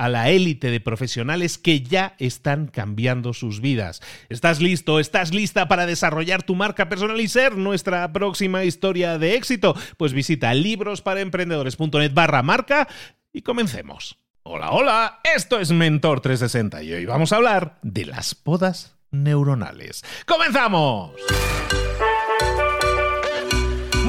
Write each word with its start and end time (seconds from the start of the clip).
a 0.00 0.08
la 0.08 0.30
élite 0.30 0.70
de 0.70 0.80
profesionales 0.80 1.58
que 1.58 1.82
ya 1.82 2.14
están 2.18 2.68
cambiando 2.68 3.34
sus 3.34 3.60
vidas. 3.60 4.00
¿Estás 4.30 4.58
listo? 4.62 4.98
¿Estás 4.98 5.34
lista 5.34 5.68
para 5.68 5.84
desarrollar 5.84 6.42
tu 6.42 6.54
marca 6.54 6.88
personal 6.88 7.20
y 7.20 7.28
ser 7.28 7.58
nuestra 7.58 8.10
próxima 8.10 8.64
historia 8.64 9.18
de 9.18 9.34
éxito? 9.34 9.76
Pues 9.98 10.14
visita 10.14 10.54
librosparaemprendedores.net 10.54 12.14
barra 12.14 12.42
marca 12.42 12.88
y 13.30 13.42
comencemos. 13.42 14.16
Hola, 14.42 14.70
hola, 14.70 15.20
esto 15.36 15.60
es 15.60 15.70
Mentor 15.70 16.22
360 16.22 16.82
y 16.82 16.94
hoy 16.94 17.04
vamos 17.04 17.34
a 17.34 17.36
hablar 17.36 17.78
de 17.82 18.06
las 18.06 18.34
podas 18.34 18.96
neuronales. 19.10 20.02
¡Comenzamos! 20.24 21.12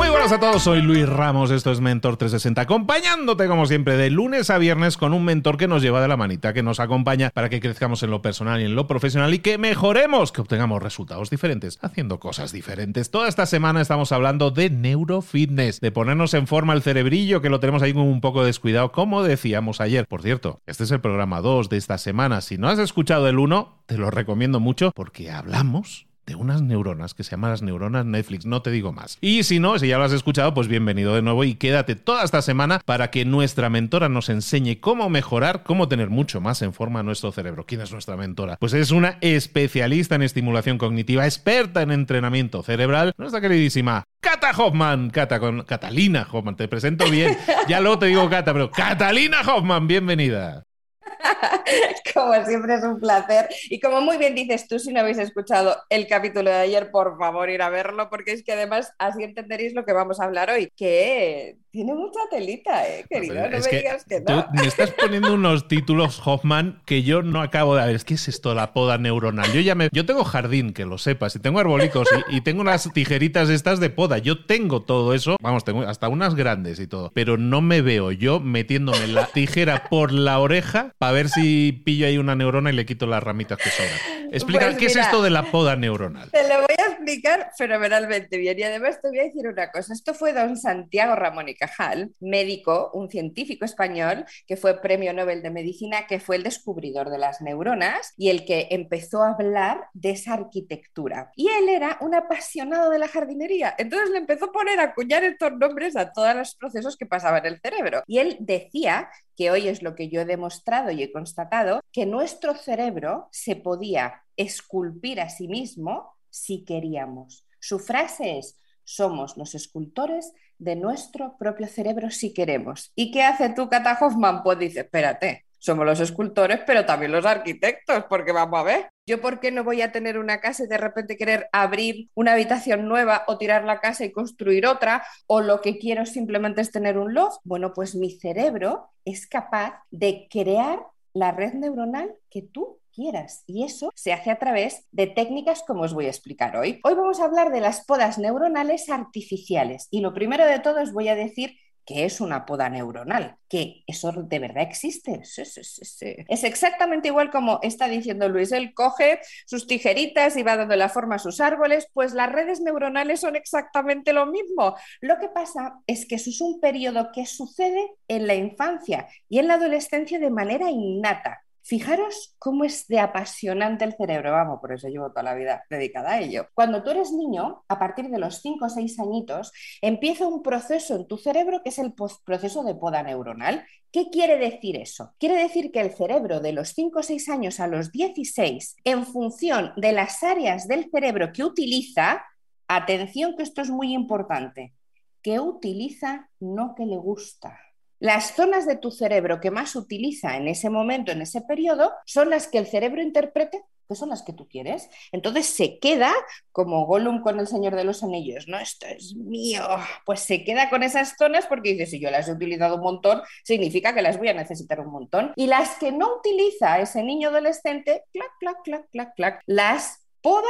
Muy 0.02 0.10
buenas 0.10 0.32
a 0.32 0.40
todos, 0.40 0.64
soy 0.64 0.82
Luis 0.82 1.08
Ramos, 1.08 1.52
esto 1.52 1.72
es 1.72 1.80
Mentor 1.80 2.18
360, 2.18 2.60
acompañándote 2.60 3.48
como 3.48 3.68
siempre 3.68 3.98
de 3.98 4.10
lunes 4.10 4.50
a 4.50 4.58
viernes 4.58 4.98
con 4.98 5.14
un 5.14 5.24
mentor 5.24 5.58
que 5.58 5.68
nos 5.68 5.84
lleva 5.84 6.02
de 6.02 6.08
la 6.08 6.18
manita, 6.18 6.54
que 6.54 6.64
nos 6.64 6.80
acompaña 6.80 7.30
para 7.30 7.50
que 7.50 7.60
crezcamos 7.60 8.02
en 8.02 8.10
lo 8.10 8.24
personal 8.24 8.60
y 8.60 8.64
en 8.64 8.74
lo 8.74 8.88
profesional 8.88 9.32
y 9.32 9.40
que 9.40 9.60
mejoremos, 9.60 10.32
que 10.32 10.42
obtengamos 10.42 10.82
resultados 10.82 11.30
diferentes, 11.30 11.78
haciendo 11.84 12.20
cosas 12.20 12.52
diferentes. 12.52 13.12
Toda 13.12 13.30
esta 13.30 13.46
semana 13.46 13.80
estamos 13.80 14.12
hablando 14.12 14.50
de 14.50 14.72
neurofitness, 14.72 15.80
de 15.82 15.92
ponernos 15.92 16.34
en 16.34 16.48
forma 16.48 16.74
el 16.74 16.82
cerebrillo, 16.82 17.44
que 17.44 17.52
lo 17.52 17.60
tenemos 17.60 17.84
ahí 17.84 17.92
un 17.92 18.22
poco 18.22 18.44
descuidado, 18.44 18.92
como 18.92 19.22
decíamos 19.22 19.82
ayer. 19.82 20.08
Por 20.08 20.24
cierto, 20.24 20.62
este 20.66 20.84
es 20.84 20.90
el 20.90 21.02
programa 21.02 21.42
2 21.42 21.70
de 21.70 21.78
esta 21.78 22.00
semana. 22.00 22.42
Si 22.42 22.58
no 22.58 22.70
has 22.70 22.80
escuchado 22.80 23.28
el 23.28 23.38
1, 23.38 23.84
te 23.86 24.00
lo 24.00 24.10
recomiendo 24.10 24.60
mucho 24.60 24.94
porque 24.96 25.30
hablamos 25.30 26.08
de 26.26 26.36
unas 26.36 26.62
neuronas 26.62 27.14
que 27.14 27.24
se 27.24 27.32
llaman 27.32 27.52
las 27.52 27.62
neuronas 27.62 28.06
Netflix, 28.06 28.46
no 28.46 28.62
te 28.62 28.72
digo 28.72 28.92
más. 28.92 29.18
Y 29.22 29.44
si 29.44 29.60
no, 29.60 29.78
si 29.80 29.88
ya 29.88 29.98
lo 29.98 30.04
has 30.04 30.12
escuchado, 30.12 30.54
pues 30.54 30.68
bienvenido 30.68 31.16
de 31.16 31.22
nuevo 31.22 31.44
y 31.44 31.56
quédate 31.56 31.96
toda 31.96 32.24
esta 32.24 32.42
semana 32.42 32.82
para 32.86 33.12
que 33.12 33.26
nuestra 33.26 33.70
mentora 33.70 34.10
nos 34.10 34.30
enseñe 34.30 34.80
cómo 34.80 35.10
mejorar, 35.10 35.64
cómo 35.64 35.88
tener 35.88 36.10
mucho 36.10 36.42
más 36.42 36.62
en 36.62 36.74
forma 36.74 37.04
nuestro 37.04 37.32
cerebro. 37.32 37.66
¿Quién 37.66 37.82
es 37.82 37.92
nuestra 37.92 38.18
mentora? 38.18 38.58
Pues 38.58 38.74
es 38.74 38.92
una 38.92 39.18
especialista 39.22 40.16
en 40.16 40.24
estimulación 40.24 40.78
cognitiva, 40.78 41.26
experta 41.26 41.82
en 41.82 41.92
entrenamiento 41.92 42.64
cerebral, 42.64 43.14
nuestra 43.18 43.42
queridísima 43.42 44.04
Cata 44.22 44.52
Hoffman, 44.56 45.10
Cata 45.10 45.40
con 45.40 45.64
Catalina 45.64 46.28
Hoffman, 46.32 46.56
te 46.56 46.68
presento 46.68 47.10
bien. 47.10 47.38
Ya 47.68 47.80
luego 47.82 48.00
te 48.00 48.06
digo 48.08 48.30
Cata, 48.30 48.54
pero 48.54 48.70
Catalina 48.72 49.42
Hoffman, 49.42 49.88
bienvenida. 49.88 50.64
como 52.14 52.34
siempre 52.46 52.76
es 52.76 52.84
un 52.84 53.00
placer. 53.00 53.50
Y 53.70 53.80
como 53.80 54.02
muy 54.02 54.18
bien 54.18 54.36
dices 54.36 54.68
tú, 54.68 54.80
si 54.80 54.92
no 54.92 55.02
habéis 55.02 55.18
escuchado 55.18 55.76
el 55.90 56.08
capítulo 56.08 56.50
de 56.50 56.58
ayer, 56.58 56.92
por 56.92 57.18
favor 57.18 57.50
ir 57.50 57.62
a 57.62 57.70
verlo, 57.70 58.10
porque 58.10 58.32
es 58.34 58.44
que 58.44 58.54
además 58.54 58.94
así 58.98 59.24
entenderéis 59.24 59.74
lo 59.74 59.86
que 59.86 59.94
vamos 59.94 60.20
a 60.20 60.26
hablar 60.26 60.50
hoy, 60.50 60.72
que 60.76 61.58
tiene 61.72 61.94
mucha 61.94 62.20
telita, 62.30 62.86
eh, 62.88 63.06
querido. 63.10 63.36
No 63.36 63.42
me 63.50 63.60
digas 63.60 64.06
que 64.06 64.22
no. 64.22 64.46
me 64.54 64.68
estás 64.68 64.92
poniendo 64.92 65.34
unos 65.34 65.68
títulos, 65.68 66.22
Hoffman, 66.24 66.82
que 66.86 67.04
yo 67.04 67.24
no 67.24 67.42
acabo 67.42 67.76
de 67.76 67.86
ver. 67.86 68.04
¿Qué 68.04 68.16
es 68.16 68.28
esto, 68.28 68.54
la 68.54 68.74
poda 68.74 68.98
neuronal? 68.98 69.52
Yo 69.54 69.62
ya 69.62 69.74
me, 69.76 69.90
yo 69.92 70.06
tengo 70.06 70.24
jardín, 70.24 70.74
que 70.74 70.86
lo 70.86 70.98
sepas, 70.98 71.36
y 71.36 71.40
tengo 71.40 71.60
arbolicos, 71.60 72.10
y, 72.30 72.38
y 72.38 72.42
tengo 72.42 72.62
unas 72.62 72.92
tijeritas 72.94 73.50
estas 73.50 73.80
de 73.80 73.90
poda. 73.90 74.18
Yo 74.18 74.46
tengo 74.46 74.82
todo 74.82 75.14
eso, 75.14 75.38
vamos, 75.42 75.64
tengo 75.64 75.82
hasta 75.84 76.10
unas 76.10 76.36
grandes 76.36 76.80
y 76.80 76.88
todo, 76.88 77.12
pero 77.14 77.38
no 77.38 77.62
me 77.62 77.82
veo 77.82 78.12
yo 78.12 78.40
metiéndome 78.40 79.08
la 79.08 79.28
tijera 79.28 79.88
por 79.90 80.12
la 80.12 80.40
oreja 80.40 80.94
para 80.98 81.14
ver 81.14 81.30
si 81.30 81.72
pillo 81.86 82.06
ahí 82.08 82.18
una 82.18 82.36
neurona 82.36 82.72
y 82.72 82.74
le 82.74 82.86
quito 82.86 83.08
las 83.08 83.24
ramitas 83.24 83.58
que 83.58 83.70
sobran. 83.70 84.21
Explica, 84.32 84.68
pues 84.68 84.78
¿qué 84.78 84.86
es 84.86 84.96
esto 84.96 85.22
de 85.22 85.30
la 85.30 85.52
poda 85.52 85.76
neuronal? 85.76 86.32
Te 86.32 86.48
lo 86.48 86.56
voy 86.56 86.76
a 86.78 86.92
explicar 86.92 87.52
fenomenalmente 87.58 88.38
bien. 88.38 88.58
Y 88.58 88.64
además 88.64 89.02
te 89.02 89.10
voy 89.10 89.20
a 89.20 89.24
decir 89.24 89.46
una 89.46 89.72
cosa. 89.72 89.94
Esto 89.94 90.14
fue 90.14 90.32
don 90.32 90.56
Santiago 90.56 91.16
Ramón 91.16 91.50
y 91.50 91.56
Cajal, 91.56 92.12
médico, 92.22 92.92
un 92.94 93.10
científico 93.10 93.66
español 93.66 94.26
que 94.48 94.56
fue 94.56 94.82
premio 94.82 95.14
Nobel 95.14 95.44
de 95.44 95.50
Medicina, 95.50 96.08
que 96.08 96.20
fue 96.22 96.38
el 96.38 96.44
descubridor 96.44 97.10
de 97.10 97.18
las 97.18 97.42
neuronas 97.42 98.14
y 98.18 98.30
el 98.30 98.46
que 98.46 98.70
empezó 98.72 99.24
a 99.24 99.32
hablar 99.32 99.88
de 99.94 100.12
esa 100.12 100.34
arquitectura. 100.34 101.32
Y 101.36 101.50
él 101.50 101.68
era 101.68 101.98
un 102.00 102.16
apasionado 102.16 102.90
de 102.90 103.00
la 103.00 103.10
jardinería. 103.10 103.76
Entonces 103.78 104.12
le 104.12 104.18
empezó 104.18 104.46
a 104.46 104.52
poner 104.54 104.80
a 104.80 104.84
acuñar 104.84 105.26
estos 105.26 105.52
nombres 105.58 105.98
a 105.98 106.14
todos 106.14 106.34
los 106.36 106.56
procesos 106.56 106.96
que 106.96 107.06
pasaban 107.06 107.46
en 107.46 107.54
el 107.54 107.60
cerebro. 107.60 108.04
Y 108.08 108.20
él 108.20 108.38
decía 108.40 109.10
que 109.36 109.52
hoy 109.52 109.68
es 109.68 109.82
lo 109.82 109.96
que 109.96 110.10
yo 110.10 110.22
he 110.22 110.26
demostrado 110.26 110.92
y 110.92 111.04
he 111.04 111.12
constatado, 111.12 111.82
que 111.92 112.06
nuestro 112.06 112.56
cerebro 112.56 113.28
se 113.32 113.56
podía 113.56 114.24
esculpir 114.38 115.22
a 115.22 115.30
sí 115.30 115.48
mismo 115.48 116.16
si 116.30 116.64
queríamos. 116.64 117.46
Su 117.60 117.80
frase 117.80 118.40
es, 118.40 118.58
somos 118.84 119.38
los 119.38 119.56
escultores 119.56 120.34
de 120.58 120.76
nuestro 120.76 121.38
propio 121.38 121.68
cerebro 121.68 122.12
si 122.12 122.34
queremos. 122.34 122.92
¿Y 122.96 123.12
qué 123.12 123.24
hace 123.24 123.50
tú, 123.50 123.70
Kata 123.70 123.98
Hoffman? 124.00 124.44
Pues 124.44 124.60
dice, 124.60 124.82
espérate, 124.82 125.46
somos 125.58 125.86
los 125.86 126.00
escultores, 126.00 126.62
pero 126.66 126.86
también 126.86 127.12
los 127.12 127.26
arquitectos, 127.26 128.06
porque 128.10 128.32
vamos 128.32 128.60
a 128.60 128.64
ver. 128.64 128.90
Yo, 129.12 129.20
¿por 129.20 129.42
qué 129.42 129.52
no 129.52 129.66
voy 129.66 129.82
a 129.82 129.92
tener 129.92 130.18
una 130.18 130.40
casa 130.40 130.64
y 130.64 130.68
de 130.68 130.78
repente 130.78 131.18
querer 131.18 131.50
abrir 131.52 132.10
una 132.14 132.32
habitación 132.32 132.88
nueva 132.88 133.26
o 133.28 133.38
tirar 133.38 133.66
la 133.66 133.82
casa 133.82 134.06
y 134.06 134.14
construir 134.14 134.66
otra? 134.66 135.04
O 135.28 135.42
lo 135.42 135.60
que 135.60 135.80
quiero 135.80 136.06
simplemente 136.06 136.62
es 136.62 136.72
tener 136.72 136.98
un 136.98 137.14
loft. 137.14 137.42
Bueno, 137.44 137.74
pues 137.74 137.94
mi 137.94 138.12
cerebro 138.12 138.88
es 139.04 139.28
capaz 139.28 139.84
de 139.92 140.30
crear 140.32 140.80
la 141.12 141.34
red 141.34 141.52
neuronal 141.56 142.16
que 142.30 142.42
tú 142.42 142.80
quieras. 142.94 143.44
Y 143.48 143.66
eso 143.66 143.92
se 143.96 144.14
hace 144.14 144.32
a 144.32 144.40
través 144.40 144.88
de 144.94 145.08
técnicas 145.08 145.62
como 145.68 145.82
os 145.82 145.94
voy 145.94 146.06
a 146.06 146.10
explicar 146.10 146.56
hoy. 146.56 146.80
Hoy 146.86 146.94
vamos 146.94 147.20
a 147.20 147.26
hablar 147.26 147.52
de 147.52 147.60
las 147.60 147.84
podas 147.84 148.18
neuronales 148.18 148.90
artificiales. 148.90 149.90
Y 149.92 150.00
lo 150.00 150.14
primero 150.14 150.46
de 150.46 150.60
todo 150.60 150.82
os 150.82 150.94
voy 150.94 151.10
a 151.10 151.16
decir 151.16 151.58
que 151.86 152.06
es 152.06 152.22
una 152.22 152.46
poda 152.46 152.70
neuronal, 152.70 153.38
que 153.50 153.84
eso 153.88 154.12
de 154.12 154.40
verdad 154.40 154.64
existe. 154.64 155.22
Es 155.22 156.44
exactamente 156.44 157.08
igual 157.08 157.32
como 157.32 157.60
está 157.64 157.88
diciendo 157.88 158.30
Luis, 158.30 158.52
él 158.52 158.74
coge 158.74 159.20
sus 159.46 159.68
tijeritas 159.68 160.38
y 160.38 160.44
va 160.44 160.58
dando 160.58 160.76
la 160.76 160.90
forma 160.90 161.16
a 161.16 161.20
sus 161.20 161.40
árboles, 161.40 161.88
pues 161.94 162.14
las 162.14 162.32
redes 162.32 162.62
neuronales 162.62 163.22
son 163.22 163.36
exactamente 163.36 164.14
lo 164.14 164.26
mismo. 164.26 164.76
Lo 165.02 165.18
que 165.20 165.30
pasa 165.30 165.80
es 165.88 166.06
que 166.06 166.16
eso 166.16 166.30
es 166.30 166.42
un 166.42 166.60
periodo 166.60 167.12
que 167.12 167.26
sucede 167.26 167.92
en 168.08 168.28
la 168.28 168.36
infancia 168.36 169.08
y 169.30 169.40
en 169.40 169.48
la 169.48 169.56
adolescencia 169.56 170.20
de 170.20 170.30
manera 170.30 170.70
innata. 170.70 171.44
Fijaros 171.64 172.36
cómo 172.40 172.64
es 172.64 172.88
de 172.88 173.00
apasionante 173.00 173.86
el 173.86 173.94
cerebro, 173.94 174.32
vamos, 174.32 174.60
por 174.60 174.74
eso 174.74 174.88
llevo 174.88 175.10
toda 175.10 175.24
la 175.24 175.36
vida 175.36 175.64
dedicada 175.70 176.14
a 176.14 176.20
ello. 176.20 176.48
Cuando 176.54 176.84
tú 176.84 176.90
eres 176.90 177.12
niño, 177.12 177.64
a 177.68 177.78
partir 177.78 178.10
de 178.10 178.18
los 178.18 178.42
5 178.42 178.66
o 178.66 178.70
6 178.70 179.00
añitos, 179.00 179.52
empieza 179.82 180.28
un 180.28 180.42
proceso 180.42 180.96
en 180.96 181.08
tu 181.08 181.18
cerebro 181.18 181.62
que 181.64 181.70
es 181.70 181.78
el 181.78 181.94
proceso 181.94 182.64
de 182.64 182.76
poda 182.76 183.04
neuronal. 183.04 183.66
¿Qué 183.92 184.10
quiere 184.10 184.38
decir 184.38 184.76
eso? 184.78 185.14
Quiere 185.20 185.36
decir 185.36 185.72
que 185.72 185.82
el 185.82 185.92
cerebro 185.92 186.40
de 186.40 186.54
los 186.54 186.70
5 186.70 187.00
o 187.00 187.04
6 187.04 187.30
años 187.30 187.60
a 187.60 187.68
los 187.68 187.92
16, 187.92 188.78
en 188.84 189.06
función 189.06 189.74
de 189.78 189.92
las 189.92 190.24
áreas 190.24 190.68
del 190.68 190.90
cerebro 190.90 191.32
que 191.32 191.44
utiliza, 191.44 192.26
atención 192.68 193.36
que 193.36 193.44
esto 193.44 193.62
es 193.62 193.70
muy 193.70 193.94
importante, 193.94 194.74
que 195.22 195.40
utiliza, 195.40 196.30
no 196.40 196.74
que 196.76 196.86
le 196.86 196.98
gusta. 196.98 197.60
Las 198.02 198.36
zonas 198.36 198.66
de 198.66 198.78
tu 198.78 198.90
cerebro 198.90 199.40
que 199.40 199.52
más 199.52 199.76
utiliza 199.76 200.36
en 200.36 200.48
ese 200.48 200.72
momento, 200.72 201.12
en 201.12 201.22
ese 201.22 201.42
periodo, 201.42 201.94
son 202.06 202.32
las 202.32 202.48
que 202.48 202.58
el 202.58 202.66
cerebro 202.66 203.02
interprete 203.02 203.64
que 203.92 203.96
son 203.96 204.10
las 204.10 204.24
que 204.24 204.32
tú 204.32 204.48
quieres. 204.48 204.90
Entonces 205.12 205.46
se 205.48 205.78
queda 205.78 206.14
como 206.54 206.86
Gollum 206.86 207.22
con 207.22 207.40
el 207.42 207.48
Señor 207.48 207.76
de 207.76 207.84
los 207.84 208.04
Anillos, 208.04 208.48
¿no? 208.48 208.58
Esto 208.58 208.88
es 208.88 209.14
mío. 209.16 209.64
Pues 210.06 210.22
se 210.22 210.46
queda 210.46 210.70
con 210.70 210.82
esas 210.82 211.16
zonas 211.18 211.46
porque 211.46 211.74
dice, 211.74 211.86
si 211.86 212.00
yo 212.00 212.10
las 212.10 212.30
he 212.30 212.32
utilizado 212.32 212.78
un 212.78 212.84
montón, 212.84 213.22
significa 213.44 213.94
que 213.94 214.02
las 214.02 214.18
voy 214.18 214.30
a 214.30 214.34
necesitar 214.34 214.80
un 214.80 214.92
montón. 214.94 215.34
Y 215.36 215.48
las 215.48 215.78
que 215.78 215.92
no 215.92 216.16
utiliza 216.16 216.80
ese 216.80 217.04
niño 217.04 217.30
adolescente, 217.30 218.06
clac, 218.14 218.32
clac, 218.40 218.64
clac, 218.64 218.90
clac, 218.92 219.14
clac, 219.14 219.44
las 219.46 220.08
poda 220.22 220.48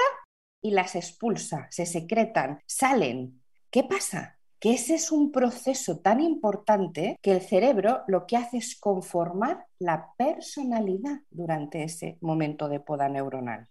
y 0.62 0.72
las 0.72 0.96
expulsa, 0.96 1.68
se 1.72 1.88
secretan, 1.88 2.62
salen. 2.68 3.42
¿Qué 3.72 3.84
pasa? 3.84 4.38
Que 4.62 4.74
ese 4.74 4.94
es 4.94 5.12
un 5.12 5.32
proceso 5.32 5.98
tan 6.02 6.22
importante 6.22 7.18
que 7.24 7.32
el 7.32 7.42
cerebro 7.42 8.04
lo 8.08 8.28
que 8.28 8.38
hace 8.38 8.58
es 8.58 8.80
conformar 8.80 9.66
la 9.80 10.12
personalidad 10.16 11.22
durante 11.32 11.84
ese 11.84 12.20
momento 12.22 12.70
de 12.70 12.80
poda 12.80 13.10
neuronal. 13.10 13.68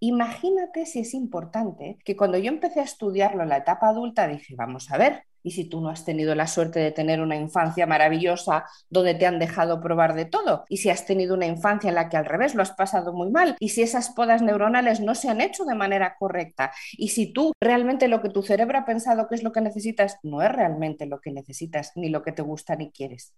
Imagínate 0.00 0.84
si 0.84 0.98
es 0.98 1.14
importante 1.14 1.96
que 2.04 2.16
cuando 2.16 2.38
yo 2.38 2.48
empecé 2.48 2.80
a 2.80 2.84
estudiarlo 2.84 3.44
en 3.44 3.50
la 3.50 3.58
etapa 3.58 3.86
adulta 3.86 4.26
dije, 4.26 4.56
vamos 4.56 4.90
a 4.90 4.98
ver, 4.98 5.22
y 5.42 5.52
si 5.52 5.64
tú 5.64 5.80
no 5.80 5.88
has 5.88 6.04
tenido 6.04 6.34
la 6.34 6.46
suerte 6.46 6.80
de 6.80 6.92
tener 6.92 7.20
una 7.20 7.36
infancia 7.36 7.86
maravillosa 7.86 8.64
donde 8.90 9.14
te 9.14 9.26
han 9.26 9.38
dejado 9.38 9.80
probar 9.80 10.14
de 10.14 10.24
todo, 10.24 10.64
y 10.68 10.78
si 10.78 10.90
has 10.90 11.06
tenido 11.06 11.34
una 11.34 11.46
infancia 11.46 11.88
en 11.88 11.94
la 11.94 12.08
que 12.08 12.16
al 12.16 12.26
revés 12.26 12.54
lo 12.54 12.62
has 12.62 12.72
pasado 12.72 13.12
muy 13.12 13.30
mal, 13.30 13.56
y 13.58 13.70
si 13.70 13.82
esas 13.82 14.10
podas 14.10 14.42
neuronales 14.42 15.00
no 15.00 15.14
se 15.14 15.28
han 15.28 15.40
hecho 15.40 15.64
de 15.64 15.74
manera 15.74 16.16
correcta, 16.18 16.72
y 16.92 17.08
si 17.08 17.32
tú 17.32 17.52
realmente 17.60 18.08
lo 18.08 18.22
que 18.22 18.28
tu 18.28 18.42
cerebro 18.42 18.78
ha 18.78 18.84
pensado 18.84 19.28
que 19.28 19.34
es 19.34 19.42
lo 19.42 19.52
que 19.52 19.60
necesitas, 19.60 20.18
no 20.22 20.42
es 20.42 20.50
realmente 20.50 21.06
lo 21.06 21.20
que 21.20 21.32
necesitas, 21.32 21.92
ni 21.96 22.08
lo 22.08 22.22
que 22.22 22.32
te 22.32 22.42
gusta 22.42 22.76
ni 22.76 22.90
quieres. 22.90 23.34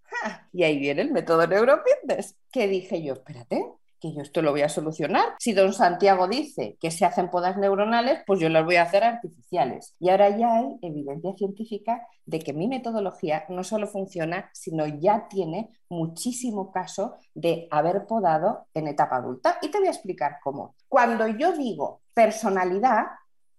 Y 0.53 0.63
ahí 0.63 0.79
viene 0.79 1.01
el 1.01 1.11
método 1.11 1.45
Neurofitness. 1.47 2.35
¿Qué 2.51 2.67
dije 2.67 3.01
yo? 3.03 3.13
Espérate, 3.13 3.63
que 3.99 4.13
yo 4.13 4.21
esto 4.21 4.41
lo 4.41 4.51
voy 4.51 4.61
a 4.61 4.69
solucionar. 4.69 5.35
Si 5.39 5.53
don 5.53 5.73
Santiago 5.73 6.27
dice 6.27 6.77
que 6.79 6.91
se 6.91 7.05
hacen 7.05 7.29
podas 7.29 7.57
neuronales, 7.57 8.19
pues 8.25 8.39
yo 8.39 8.49
las 8.49 8.65
voy 8.65 8.75
a 8.75 8.83
hacer 8.83 9.03
artificiales. 9.03 9.95
Y 9.99 10.09
ahora 10.09 10.35
ya 10.37 10.57
hay 10.57 10.65
evidencia 10.81 11.33
científica 11.37 12.07
de 12.25 12.39
que 12.39 12.53
mi 12.53 12.67
metodología 12.67 13.45
no 13.49 13.63
solo 13.63 13.87
funciona, 13.87 14.49
sino 14.53 14.85
ya 14.87 15.27
tiene 15.27 15.69
muchísimo 15.89 16.71
caso 16.71 17.15
de 17.33 17.67
haber 17.71 18.05
podado 18.07 18.67
en 18.73 18.87
etapa 18.87 19.17
adulta. 19.17 19.57
Y 19.61 19.69
te 19.69 19.79
voy 19.79 19.87
a 19.87 19.91
explicar 19.91 20.37
cómo. 20.43 20.75
Cuando 20.87 21.27
yo 21.27 21.53
digo 21.53 22.01
personalidad 22.13 23.05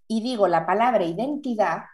y 0.08 0.22
digo 0.22 0.48
la 0.48 0.66
palabra 0.66 1.04
identidad, 1.04 1.84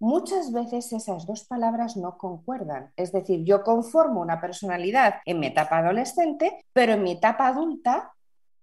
Muchas 0.00 0.52
veces 0.52 0.92
esas 0.92 1.26
dos 1.26 1.44
palabras 1.44 1.96
no 1.96 2.18
concuerdan. 2.18 2.92
Es 2.96 3.10
decir, 3.10 3.44
yo 3.44 3.64
conformo 3.64 4.20
una 4.20 4.40
personalidad 4.40 5.16
en 5.24 5.40
mi 5.40 5.48
etapa 5.48 5.78
adolescente, 5.78 6.64
pero 6.72 6.92
en 6.92 7.02
mi 7.02 7.12
etapa 7.12 7.48
adulta 7.48 8.12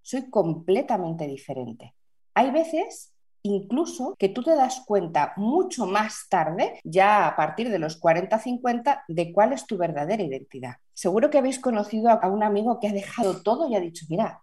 soy 0.01 0.29
completamente 0.29 1.27
diferente. 1.27 1.93
Hay 2.35 2.51
veces 2.51 3.11
incluso 3.41 4.15
que 4.17 4.29
tú 4.29 4.43
te 4.43 4.55
das 4.55 4.81
cuenta 4.87 5.33
mucho 5.35 5.85
más 5.85 6.27
tarde, 6.29 6.79
ya 6.83 7.27
a 7.27 7.35
partir 7.35 7.69
de 7.69 7.79
los 7.79 8.01
40-50, 8.01 9.03
de 9.07 9.33
cuál 9.33 9.51
es 9.51 9.67
tu 9.67 9.77
verdadera 9.77 10.23
identidad. 10.23 10.75
Seguro 10.93 11.29
que 11.29 11.37
habéis 11.37 11.59
conocido 11.59 12.09
a 12.09 12.27
un 12.27 12.43
amigo 12.43 12.79
que 12.79 12.87
ha 12.87 12.93
dejado 12.93 13.41
todo 13.43 13.67
y 13.67 13.75
ha 13.75 13.81
dicho, 13.81 14.05
mira, 14.09 14.41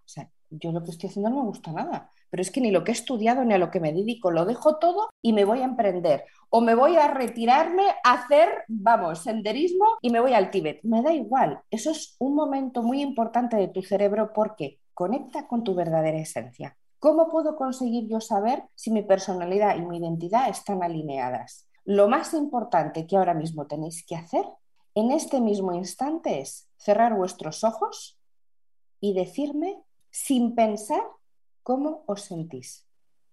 yo 0.51 0.71
lo 0.71 0.83
que 0.83 0.91
estoy 0.91 1.09
haciendo 1.09 1.31
no 1.31 1.37
me 1.37 1.47
gusta 1.47 1.71
nada 1.71 2.11
pero 2.33 2.41
es 2.41 2.49
que 2.49 2.61
ni 2.61 2.71
lo 2.71 2.83
que 2.83 2.89
he 2.89 2.95
estudiado 2.95 3.45
ni 3.45 3.53
a 3.53 3.59
lo 3.59 3.69
que 3.69 3.79
me 3.79 3.93
dedico, 3.93 4.31
lo 4.31 4.45
dejo 4.45 4.79
todo 4.79 5.11
y 5.21 5.33
me 5.33 5.45
voy 5.45 5.59
a 5.59 5.65
emprender. 5.65 6.25
O 6.49 6.61
me 6.61 6.73
voy 6.73 6.95
a 6.95 7.07
retirarme 7.07 7.83
a 8.03 8.13
hacer, 8.13 8.49
vamos, 8.67 9.19
senderismo 9.19 9.85
y 10.01 10.09
me 10.09 10.19
voy 10.19 10.33
al 10.33 10.49
Tíbet. 10.49 10.79
Me 10.81 11.03
da 11.03 11.13
igual. 11.13 11.61
Eso 11.69 11.91
es 11.91 12.15
un 12.17 12.33
momento 12.33 12.81
muy 12.81 13.03
importante 13.03 13.55
de 13.55 13.67
tu 13.67 13.83
cerebro 13.83 14.33
porque 14.33 14.79
conecta 14.95 15.47
con 15.47 15.63
tu 15.63 15.75
verdadera 15.75 16.17
esencia. 16.17 16.75
¿Cómo 16.97 17.29
puedo 17.29 17.55
conseguir 17.55 18.09
yo 18.09 18.19
saber 18.19 18.63
si 18.73 18.89
mi 18.89 19.03
personalidad 19.03 19.75
y 19.75 19.85
mi 19.85 19.99
identidad 19.99 20.49
están 20.49 20.81
alineadas? 20.81 21.69
Lo 21.85 22.07
más 22.07 22.33
importante 22.33 23.05
que 23.05 23.15
ahora 23.15 23.35
mismo 23.35 23.67
tenéis 23.67 24.03
que 24.07 24.15
hacer 24.15 24.45
en 24.95 25.11
este 25.11 25.39
mismo 25.39 25.71
instante 25.71 26.41
es 26.41 26.67
cerrar 26.77 27.15
vuestros 27.15 27.63
ojos 27.63 28.19
y 28.99 29.13
decirme 29.13 29.83
sin 30.09 30.55
pensar 30.55 31.03
¿Cómo 31.63 32.03
os 32.07 32.23
sentís? 32.23 32.85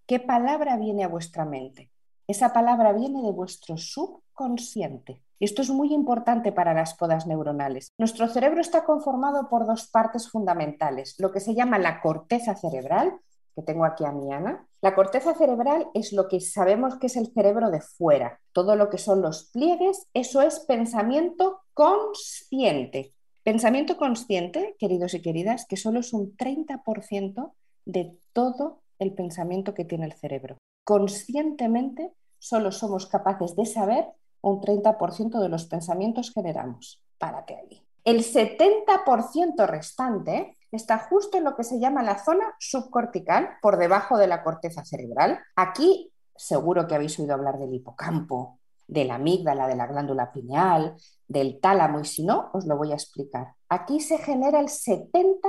¿Qué 0.07 0.17
palabra 0.21 0.77
viene 0.77 1.03
a 1.03 1.09
vuestra 1.09 1.43
mente? 1.43 1.91
Esa 2.27 2.53
palabra 2.53 2.93
viene 2.93 3.21
de 3.23 3.31
vuestro 3.33 3.75
subconsciente. 3.75 5.21
Esto 5.41 5.61
es 5.61 5.69
muy 5.69 5.93
importante 5.93 6.53
para 6.53 6.73
las 6.73 6.93
podas 6.93 7.27
neuronales. 7.27 7.91
Nuestro 7.97 8.29
cerebro 8.29 8.61
está 8.61 8.85
conformado 8.85 9.49
por 9.49 9.67
dos 9.67 9.89
partes 9.89 10.29
fundamentales, 10.29 11.15
lo 11.19 11.33
que 11.33 11.41
se 11.41 11.55
llama 11.55 11.77
la 11.77 11.99
corteza 11.99 12.55
cerebral, 12.55 13.19
que 13.53 13.63
tengo 13.63 13.83
aquí 13.83 14.05
a 14.05 14.13
mi 14.13 14.31
Ana. 14.31 14.65
La 14.79 14.95
corteza 14.95 15.33
cerebral 15.33 15.87
es 15.93 16.13
lo 16.13 16.29
que 16.29 16.39
sabemos 16.39 16.97
que 16.99 17.07
es 17.07 17.17
el 17.17 17.33
cerebro 17.33 17.69
de 17.69 17.81
fuera. 17.81 18.39
Todo 18.53 18.77
lo 18.77 18.89
que 18.89 18.97
son 18.97 19.21
los 19.21 19.49
pliegues, 19.51 20.07
eso 20.13 20.41
es 20.41 20.61
pensamiento 20.61 21.63
consciente. 21.73 23.13
Pensamiento 23.43 23.97
consciente, 23.97 24.77
queridos 24.79 25.15
y 25.15 25.21
queridas, 25.21 25.65
que 25.65 25.75
solo 25.75 25.99
es 25.99 26.13
un 26.13 26.37
30% 26.37 27.51
de 27.91 28.17
todo 28.33 28.81
el 28.99 29.13
pensamiento 29.13 29.73
que 29.73 29.85
tiene 29.85 30.05
el 30.05 30.13
cerebro. 30.13 30.57
Conscientemente 30.83 32.13
solo 32.39 32.71
somos 32.71 33.07
capaces 33.07 33.55
de 33.55 33.65
saber 33.65 34.05
un 34.41 34.61
30% 34.61 35.39
de 35.39 35.49
los 35.49 35.65
pensamientos 35.65 36.31
generamos. 36.33 37.03
Párate 37.17 37.55
ahí. 37.55 37.81
El 38.03 38.23
70% 38.23 39.67
restante 39.67 40.57
está 40.71 40.97
justo 40.97 41.37
en 41.37 41.43
lo 41.43 41.55
que 41.55 41.63
se 41.63 41.79
llama 41.79 42.01
la 42.01 42.23
zona 42.23 42.55
subcortical, 42.59 43.49
por 43.61 43.77
debajo 43.77 44.17
de 44.17 44.27
la 44.27 44.43
corteza 44.43 44.83
cerebral. 44.83 45.39
Aquí 45.55 46.11
seguro 46.35 46.87
que 46.87 46.95
habéis 46.95 47.19
oído 47.19 47.35
hablar 47.35 47.59
del 47.59 47.73
hipocampo, 47.73 48.59
de 48.87 49.05
la 49.05 49.15
amígdala, 49.15 49.67
de 49.67 49.75
la 49.75 49.87
glándula 49.87 50.31
pineal, 50.31 50.95
del 51.27 51.59
tálamo, 51.61 51.99
y 51.99 52.05
si 52.05 52.25
no, 52.25 52.49
os 52.53 52.65
lo 52.65 52.77
voy 52.77 52.91
a 52.91 52.95
explicar. 52.95 53.53
Aquí 53.69 53.99
se 53.99 54.17
genera 54.17 54.59
el 54.59 54.67
70% 54.67 55.39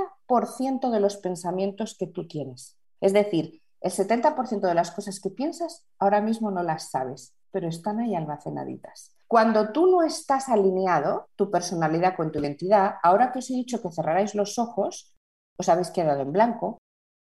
de 0.91 0.99
los 0.99 1.17
pensamientos 1.17 1.95
que 1.97 2.07
tú 2.07 2.27
tienes. 2.27 2.77
Es 3.01 3.13
decir, 3.13 3.61
el 3.81 3.91
70% 3.91 4.61
de 4.61 4.73
las 4.73 4.91
cosas 4.91 5.19
que 5.19 5.29
piensas 5.29 5.85
ahora 5.99 6.21
mismo 6.21 6.51
no 6.51 6.63
las 6.63 6.89
sabes, 6.89 7.35
pero 7.51 7.67
están 7.67 7.99
ahí 7.99 8.15
almacenaditas. 8.15 9.15
Cuando 9.27 9.71
tú 9.71 9.87
no 9.87 10.03
estás 10.03 10.49
alineado, 10.49 11.27
tu 11.35 11.51
personalidad 11.51 12.15
con 12.15 12.31
tu 12.31 12.39
identidad, 12.39 12.95
ahora 13.03 13.31
que 13.31 13.39
os 13.39 13.49
he 13.49 13.53
dicho 13.53 13.81
que 13.81 13.91
cerraráis 13.91 14.35
los 14.35 14.57
ojos, 14.57 15.15
os 15.57 15.69
habéis 15.69 15.91
quedado 15.91 16.21
en 16.21 16.31
blanco, 16.31 16.77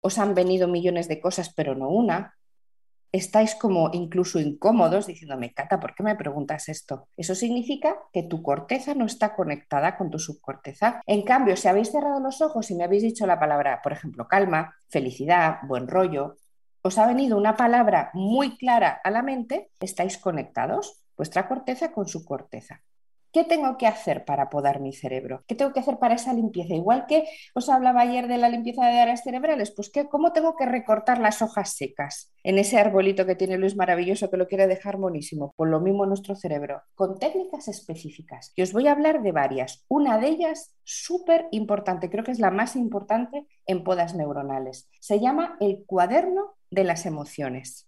os 0.01 0.19
han 0.19 0.35
venido 0.35 0.69
millones 0.69 1.09
de 1.09 1.21
cosas, 1.21 1.53
pero 1.55 1.75
no 1.75 1.89
una, 1.89 2.36
estáis 3.13 3.55
como 3.55 3.91
incluso 3.93 4.39
incómodos 4.41 5.07
diciéndome, 5.07 5.53
Cata, 5.53 5.81
¿por 5.81 5.95
qué 5.95 6.03
me 6.03 6.17
preguntas 6.17 6.69
esto? 6.69 7.09
Eso 7.17 7.35
significa 7.35 7.97
que 8.13 8.23
tu 8.23 8.43
corteza 8.43 8.95
no 8.95 9.07
está 9.07 9.35
conectada 9.35 9.97
con 9.97 10.11
tu 10.11 10.19
subcorteza. 10.19 11.01
En 11.07 11.23
cambio, 11.23 11.57
si 11.57 11.69
habéis 11.69 11.91
cerrado 11.91 12.21
los 12.21 12.41
ojos 12.41 12.71
y 12.71 12.75
me 12.75 12.85
habéis 12.85 13.03
dicho 13.03 13.27
la 13.27 13.39
palabra, 13.39 13.81
por 13.83 13.93
ejemplo, 13.93 14.29
calma, 14.29 14.75
felicidad, 14.89 15.59
buen 15.67 15.89
rollo, 15.89 16.37
os 16.83 16.99
ha 16.99 17.07
venido 17.07 17.37
una 17.37 17.57
palabra 17.57 18.11
muy 18.15 18.57
clara 18.57 19.01
a 19.03 19.11
la 19.11 19.23
mente, 19.23 19.71
estáis 19.81 20.19
conectados, 20.19 21.03
vuestra 21.17 21.49
corteza 21.49 21.93
con 21.93 22.07
su 22.07 22.25
corteza. 22.25 22.83
¿Qué 23.37 23.45
tengo 23.45 23.77
que 23.77 23.87
hacer 23.87 24.25
para 24.25 24.49
podar 24.49 24.81
mi 24.81 24.95
cerebro? 24.95 25.45
¿Qué 25.47 25.55
tengo 25.55 25.75
que 25.75 25.81
hacer 25.81 25.99
para 25.99 26.15
esa 26.15 26.33
limpieza? 26.33 26.73
Igual 26.75 27.05
que 27.07 27.29
os 27.55 27.69
hablaba 27.69 28.01
ayer 28.01 28.29
de 28.29 28.39
la 28.39 28.49
limpieza 28.49 28.87
de 28.87 28.99
áreas 28.99 29.25
cerebrales, 29.25 29.73
pues 29.73 29.91
¿qué, 29.91 30.09
¿cómo 30.09 30.33
tengo 30.33 30.57
que 30.57 30.65
recortar 30.65 31.19
las 31.19 31.43
hojas 31.43 31.75
secas 31.75 32.33
en 32.43 32.57
ese 32.57 32.79
arbolito 32.79 33.27
que 33.27 33.35
tiene 33.35 33.59
Luis 33.59 33.77
maravilloso 33.77 34.31
que 34.31 34.39
lo 34.39 34.49
quiere 34.49 34.67
dejar 34.67 34.97
monísimo? 34.97 35.53
Por 35.55 35.69
lo 35.69 35.81
mismo 35.81 36.07
nuestro 36.07 36.35
cerebro, 36.35 36.81
con 36.95 37.19
técnicas 37.19 37.69
específicas. 37.69 38.55
Y 38.57 38.63
os 38.63 38.73
voy 38.73 38.87
a 38.87 38.93
hablar 38.93 39.23
de 39.23 39.33
varias. 39.33 39.85
Una 39.89 40.17
de 40.17 40.29
ellas 40.29 40.75
súper 40.83 41.47
importante, 41.51 42.09
creo 42.09 42.25
que 42.25 42.33
es 42.33 42.41
la 42.41 42.51
más 42.51 42.75
importante 42.75 43.47
en 43.67 43.85
podas 43.85 44.15
neuronales. 44.15 44.89
Se 44.99 45.21
llama 45.21 45.59
el 45.61 45.85
cuaderno 45.85 46.55
de 46.71 46.85
las 46.85 47.05
emociones. 47.05 47.87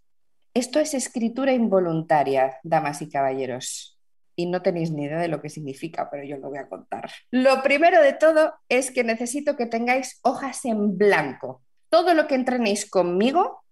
Esto 0.52 0.78
es 0.78 0.92
escritura 0.92 1.54
involuntaria, 1.54 2.58
damas 2.64 3.00
y 3.00 3.08
caballeros. 3.08 3.97
Y 4.38 4.46
no 4.46 4.62
tenéis 4.62 4.92
ni 4.92 5.02
idea 5.02 5.18
de 5.18 5.26
lo 5.26 5.42
que 5.42 5.50
significa, 5.50 6.08
pero 6.08 6.22
yo 6.22 6.36
lo 6.36 6.50
voy 6.50 6.58
a 6.58 6.68
contar. 6.68 7.10
Lo 7.32 7.60
primero 7.60 8.00
de 8.00 8.12
todo 8.12 8.54
es 8.68 8.92
que 8.92 9.02
necesito 9.02 9.56
que 9.56 9.66
tengáis 9.66 10.20
hojas 10.22 10.64
en 10.64 10.96
blanco. 10.96 11.60
Todo 11.88 12.14
lo 12.14 12.28
que 12.28 12.36
entrenéis 12.36 12.88
conmigo, 12.88 13.64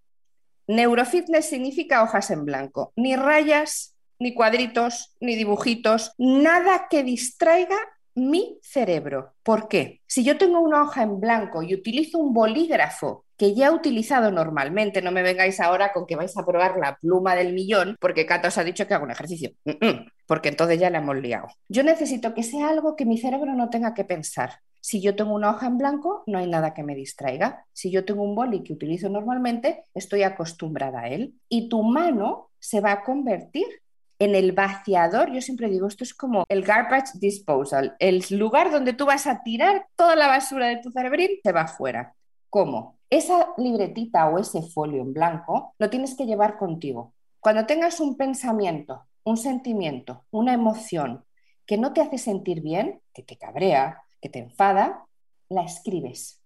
neurofitness 0.67 1.45
significa 1.45 2.03
hojas 2.03 2.31
en 2.31 2.43
blanco, 2.43 2.91
ni 2.97 3.15
rayas, 3.15 3.95
ni 4.19 4.33
cuadritos, 4.33 5.15
ni 5.21 5.37
dibujitos, 5.37 6.11
nada 6.17 6.87
que 6.89 7.01
distraiga 7.01 7.77
mi 8.17 8.57
cerebro. 8.63 9.35
¿Por 9.43 9.67
qué? 9.67 10.01
Si 10.07 10.23
yo 10.23 10.37
tengo 10.37 10.59
una 10.59 10.81
hoja 10.81 11.03
en 11.03 11.19
blanco 11.19 11.61
y 11.61 11.75
utilizo 11.75 12.17
un 12.17 12.33
bolígrafo 12.33 13.25
que 13.37 13.53
ya 13.53 13.67
he 13.67 13.71
utilizado 13.71 14.31
normalmente, 14.31 15.03
no 15.03 15.11
me 15.11 15.21
vengáis 15.21 15.59
ahora 15.59 15.93
con 15.93 16.07
que 16.07 16.15
vais 16.15 16.35
a 16.35 16.43
probar 16.43 16.77
la 16.77 16.97
pluma 16.97 17.35
del 17.35 17.53
millón 17.53 17.95
porque 17.99 18.25
Cata 18.25 18.47
os 18.47 18.57
ha 18.57 18.63
dicho 18.63 18.87
que 18.87 18.95
hago 18.95 19.05
un 19.05 19.11
ejercicio, 19.11 19.51
porque 20.25 20.49
entonces 20.49 20.79
ya 20.79 20.89
la 20.89 20.97
hemos 20.97 21.17
liado. 21.17 21.47
Yo 21.69 21.83
necesito 21.83 22.33
que 22.33 22.41
sea 22.41 22.69
algo 22.69 22.95
que 22.95 23.05
mi 23.05 23.19
cerebro 23.19 23.53
no 23.53 23.69
tenga 23.69 23.93
que 23.93 24.03
pensar. 24.03 24.61
Si 24.81 25.01
yo 25.01 25.15
tengo 25.15 25.35
una 25.35 25.51
hoja 25.51 25.67
en 25.67 25.77
blanco, 25.77 26.23
no 26.25 26.39
hay 26.39 26.47
nada 26.47 26.73
que 26.73 26.81
me 26.81 26.95
distraiga. 26.95 27.65
Si 27.73 27.91
yo 27.91 28.05
tengo 28.05 28.23
un 28.23 28.33
boli 28.33 28.63
que 28.63 28.73
utilizo 28.73 29.09
normalmente, 29.09 29.83
estoy 29.93 30.23
acostumbrada 30.23 31.01
a 31.01 31.09
él. 31.09 31.35
Y 31.49 31.69
tu 31.69 31.83
mano 31.83 32.49
se 32.57 32.79
va 32.79 32.93
a 32.93 33.03
convertir 33.03 33.67
en 34.19 34.35
el 34.35 34.51
vaciador, 34.51 35.31
yo 35.31 35.41
siempre 35.41 35.69
digo, 35.69 35.87
esto 35.87 36.03
es 36.03 36.13
como 36.13 36.43
el 36.49 36.63
garbage 36.63 37.19
disposal, 37.19 37.95
el 37.99 38.23
lugar 38.31 38.71
donde 38.71 38.93
tú 38.93 39.05
vas 39.05 39.27
a 39.27 39.43
tirar 39.43 39.87
toda 39.95 40.15
la 40.15 40.27
basura 40.27 40.67
de 40.67 40.77
tu 40.77 40.91
cerebrín, 40.91 41.29
se 41.43 41.51
va 41.51 41.67
fuera. 41.67 42.15
¿Cómo? 42.49 42.97
Esa 43.09 43.49
libretita 43.57 44.27
o 44.29 44.39
ese 44.39 44.61
folio 44.61 45.01
en 45.01 45.13
blanco 45.13 45.75
lo 45.77 45.89
tienes 45.89 46.15
que 46.15 46.25
llevar 46.25 46.57
contigo. 46.57 47.13
Cuando 47.39 47.65
tengas 47.65 47.99
un 47.99 48.17
pensamiento, 48.17 49.05
un 49.23 49.37
sentimiento, 49.37 50.25
una 50.31 50.53
emoción 50.53 51.23
que 51.65 51.77
no 51.77 51.93
te 51.93 52.01
hace 52.01 52.17
sentir 52.17 52.61
bien, 52.61 53.01
que 53.13 53.23
te 53.23 53.37
cabrea, 53.37 54.01
que 54.21 54.29
te 54.29 54.39
enfada, 54.39 55.05
la 55.49 55.63
escribes. 55.63 56.41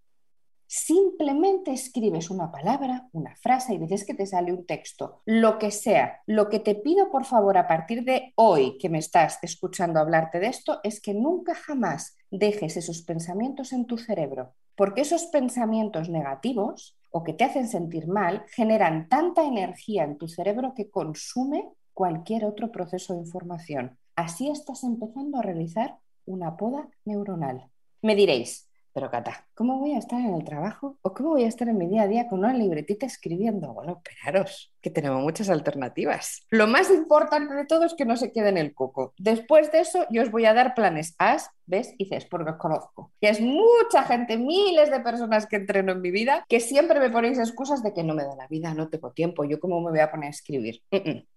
Simplemente 0.74 1.74
escribes 1.74 2.30
una 2.30 2.50
palabra, 2.50 3.10
una 3.12 3.36
frase 3.36 3.74
y 3.74 3.78
dices 3.78 4.06
que 4.06 4.14
te 4.14 4.26
sale 4.26 4.54
un 4.54 4.66
texto, 4.66 5.22
lo 5.26 5.60
que 5.60 5.70
sea. 5.70 6.22
Lo 6.28 6.48
que 6.48 6.60
te 6.60 6.76
pido, 6.76 7.12
por 7.12 7.26
favor, 7.26 7.58
a 7.58 7.68
partir 7.68 8.06
de 8.06 8.32
hoy 8.38 8.78
que 8.78 8.88
me 8.88 9.00
estás 9.00 9.38
escuchando 9.42 10.00
hablarte 10.00 10.40
de 10.40 10.48
esto, 10.48 10.80
es 10.86 11.02
que 11.02 11.14
nunca 11.14 11.56
jamás 11.56 12.16
dejes 12.30 12.78
esos 12.78 13.02
pensamientos 13.02 13.74
en 13.74 13.86
tu 13.86 13.98
cerebro, 13.98 14.54
porque 14.78 15.02
esos 15.02 15.26
pensamientos 15.26 16.08
negativos 16.08 16.98
o 17.10 17.22
que 17.26 17.34
te 17.34 17.44
hacen 17.44 17.68
sentir 17.68 18.08
mal 18.08 18.46
generan 18.48 19.10
tanta 19.10 19.44
energía 19.44 20.06
en 20.06 20.18
tu 20.18 20.30
cerebro 20.30 20.74
que 20.74 20.90
consume 20.90 21.68
cualquier 21.94 22.46
otro 22.46 22.72
proceso 22.72 23.14
de 23.14 23.20
información. 23.20 23.98
Así 24.16 24.50
estás 24.50 24.86
empezando 24.86 25.38
a 25.38 25.42
realizar 25.42 25.98
una 26.26 26.56
poda 26.56 26.88
neuronal. 27.04 27.70
Me 28.02 28.16
diréis, 28.16 28.71
pero 28.94 29.10
Cata, 29.10 29.48
¿cómo 29.54 29.80
voy 29.80 29.94
a 29.94 30.00
estar 30.00 30.20
en 30.20 30.34
el 30.34 30.44
trabajo? 30.44 30.98
¿O 31.02 31.14
cómo 31.14 31.32
voy 31.32 31.44
a 31.44 31.48
estar 31.48 31.68
en 31.70 31.78
mi 31.78 31.88
día 31.88 32.04
a 32.04 32.08
día 32.08 32.28
con 32.28 32.40
una 32.40 32.54
libretita 32.54 33.06
escribiendo? 33.06 33.74
Bueno, 33.74 34.02
esperaros, 34.04 34.74
que 34.82 34.90
tenemos 34.90 35.22
muchas 35.22 35.50
alternativas. 35.50 36.46
Lo 36.50 36.68
más 36.68 36.90
importante 36.90 37.54
de 37.54 37.66
todo 37.66 37.86
es 37.86 37.94
que 37.94 38.06
no 38.06 38.18
se 38.18 38.32
quede 38.32 38.50
en 38.50 38.58
el 38.58 38.74
coco. 38.74 39.14
Después 39.18 39.72
de 39.72 39.80
eso, 39.80 40.06
yo 40.10 40.22
os 40.22 40.32
voy 40.32 40.46
a 40.46 40.54
dar 40.54 40.74
planes 40.74 41.16
A, 41.20 41.38
B 41.66 41.82
y 41.98 42.06
C, 42.06 42.28
porque 42.30 42.52
os 42.52 42.58
conozco. 42.58 43.12
Y 43.22 43.28
es 43.28 43.40
mucha 43.40 44.04
gente, 44.04 44.38
miles 44.38 44.92
de 44.92 45.00
personas 45.00 45.48
que 45.48 45.56
entreno 45.56 45.94
en 45.94 46.02
mi 46.02 46.12
vida, 46.12 46.46
que 46.50 46.60
siempre 46.60 47.00
me 47.00 47.10
ponéis 47.10 47.40
excusas 47.40 47.82
de 47.84 47.94
que 47.94 48.04
no 48.04 48.14
me 48.14 48.24
da 48.24 48.36
la 48.36 48.48
vida, 48.48 48.74
no 48.74 48.90
tengo 48.90 49.12
tiempo, 49.12 49.46
yo 49.46 49.60
cómo 49.60 49.80
me 49.80 49.92
voy 49.92 50.00
a 50.00 50.12
poner 50.12 50.28
a 50.28 50.32
escribir. 50.32 50.82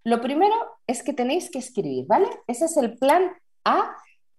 Lo 0.02 0.20
primero 0.20 0.54
es 0.86 1.02
que 1.02 1.12
tenéis 1.12 1.50
que 1.50 1.58
escribir, 1.58 2.06
¿vale? 2.08 2.26
Ese 2.46 2.64
es 2.64 2.76
el 2.76 2.98
plan 2.98 3.32
A 3.64 3.94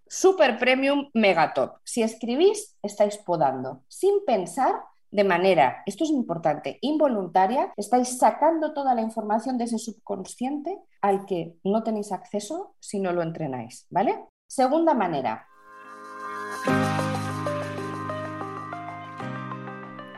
Super 0.07 0.59
Premium 0.59 1.09
Megatop. 1.13 1.77
Si 1.83 2.03
escribís, 2.03 2.77
estáis 2.83 3.17
podando. 3.17 3.81
Sin 3.87 4.23
pensar, 4.25 4.83
de 5.09 5.23
manera, 5.23 5.81
esto 5.85 6.03
es 6.03 6.11
importante, 6.11 6.77
involuntaria, 6.81 7.73
estáis 7.75 8.19
sacando 8.19 8.73
toda 8.73 8.93
la 8.93 9.01
información 9.01 9.57
de 9.57 9.63
ese 9.63 9.79
subconsciente 9.79 10.77
al 11.01 11.25
que 11.25 11.55
no 11.63 11.83
tenéis 11.83 12.11
acceso 12.11 12.75
si 12.79 12.99
no 12.99 13.13
lo 13.13 13.23
entrenáis, 13.23 13.87
¿vale? 13.89 14.25
Segunda 14.47 14.93
manera. 14.93 15.47